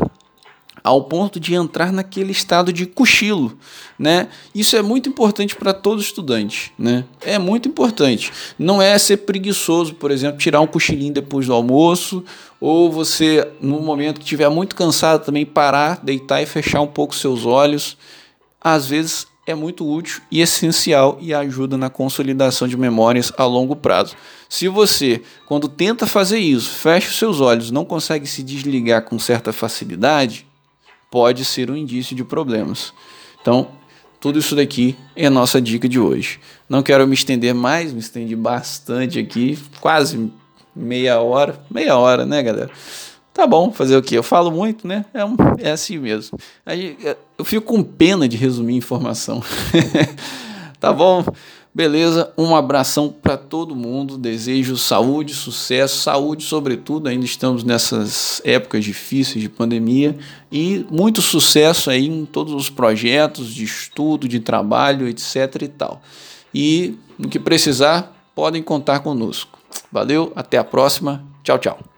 ao 0.88 1.04
ponto 1.04 1.40
de 1.40 1.54
entrar 1.54 1.92
naquele 1.92 2.32
estado 2.32 2.72
de 2.72 2.86
cochilo, 2.86 3.58
né? 4.00 4.30
Isso 4.56 4.76
é 4.76 4.82
muito 4.82 5.10
importante 5.10 5.56
para 5.56 5.74
todo 5.74 6.02
estudante, 6.02 6.72
né? 6.80 7.04
É 7.22 7.38
muito 7.38 7.68
importante. 7.68 8.32
Não 8.58 8.82
é 8.82 8.98
ser 8.98 9.18
preguiçoso, 9.18 9.96
por 9.96 10.12
exemplo, 10.12 10.38
tirar 10.38 10.62
um 10.62 10.68
cochilinho 10.68 11.14
depois 11.14 11.46
do 11.46 11.54
almoço, 11.54 12.24
ou 12.60 12.92
você, 12.92 13.48
no 13.62 13.82
momento 13.82 14.20
que 14.20 14.24
estiver 14.24 14.50
muito 14.50 14.76
cansado, 14.76 15.26
também 15.26 15.46
parar, 15.46 16.00
deitar 16.02 16.42
e 16.42 16.46
fechar 16.46 16.82
um 16.82 16.88
pouco 16.88 17.14
seus 17.14 17.46
olhos. 17.46 17.98
Às 18.62 18.88
vezes 18.88 19.28
é 19.46 19.54
muito 19.54 19.86
útil 19.86 20.22
e 20.32 20.42
essencial 20.42 21.18
e 21.22 21.34
ajuda 21.34 21.78
na 21.78 21.90
consolidação 21.90 22.68
de 22.68 22.78
memórias 22.78 23.32
a 23.38 23.46
longo 23.46 23.76
prazo. 23.76 24.16
Se 24.50 24.70
você, 24.70 25.22
quando 25.46 25.68
tenta 25.68 26.08
fazer 26.08 26.40
isso, 26.40 26.70
fecha 26.70 27.10
os 27.10 27.18
seus 27.18 27.42
olhos, 27.42 27.72
não 27.72 27.84
consegue 27.84 28.26
se 28.26 28.42
desligar 28.42 29.04
com 29.04 29.20
certa 29.20 29.52
facilidade, 29.52 30.47
pode 31.10 31.46
ser 31.46 31.72
um 31.72 31.76
indício 31.76 32.16
de 32.16 32.24
problemas. 32.24 32.94
Então, 33.42 33.68
tudo 34.20 34.40
isso 34.40 34.56
daqui 34.56 34.96
é 35.16 35.28
a 35.28 35.30
nossa 35.30 35.62
dica 35.62 35.88
de 35.88 36.00
hoje. 36.00 36.40
Não 36.68 36.82
quero 36.82 37.08
me 37.08 37.14
estender 37.14 37.54
mais, 37.54 37.94
me 37.94 38.00
estendi 38.00 38.36
bastante 38.36 39.20
aqui, 39.20 39.58
quase 39.80 40.32
meia 40.76 41.20
hora, 41.20 41.60
meia 41.70 41.98
hora, 41.98 42.26
né, 42.26 42.42
galera? 42.42 42.72
Tá 43.34 43.46
bom, 43.46 43.72
fazer 43.72 43.96
o 43.96 44.02
quê? 44.02 44.18
Eu 44.18 44.24
falo 44.24 44.50
muito, 44.50 44.88
né? 44.88 45.06
É, 45.14 45.24
um, 45.24 45.36
é 45.60 45.72
assim 45.72 46.00
mesmo. 46.00 46.40
Aí, 46.66 46.98
eu 47.38 47.46
fico 47.46 47.68
com 47.68 47.84
pena 47.84 48.28
de 48.28 48.36
resumir 48.36 48.76
informação. 48.76 49.44
tá 50.80 50.92
bom? 50.92 51.24
Beleza, 51.78 52.34
um 52.36 52.56
abração 52.56 53.08
para 53.08 53.38
todo 53.38 53.76
mundo. 53.76 54.18
Desejo 54.18 54.76
saúde, 54.76 55.36
sucesso, 55.36 56.02
saúde, 56.02 56.44
sobretudo. 56.44 57.08
Ainda 57.08 57.24
estamos 57.24 57.64
nessas 57.64 58.42
épocas 58.44 58.84
difíceis 58.84 59.44
de 59.44 59.48
pandemia 59.48 60.18
e 60.52 60.84
muito 60.90 61.22
sucesso 61.22 61.92
aí 61.92 62.08
em 62.08 62.26
todos 62.26 62.52
os 62.52 62.68
projetos 62.68 63.54
de 63.54 63.64
estudo, 63.64 64.28
de 64.28 64.40
trabalho, 64.40 65.08
etc. 65.08 65.62
e 65.62 65.68
tal. 65.68 66.02
E 66.52 66.98
no 67.16 67.30
que 67.30 67.38
precisar, 67.38 68.12
podem 68.34 68.64
contar 68.64 69.02
conosco. 69.02 69.60
Valeu, 69.92 70.34
até 70.36 70.58
a 70.58 70.64
próxima. 70.64 71.24
Tchau, 71.44 71.60
tchau. 71.60 71.97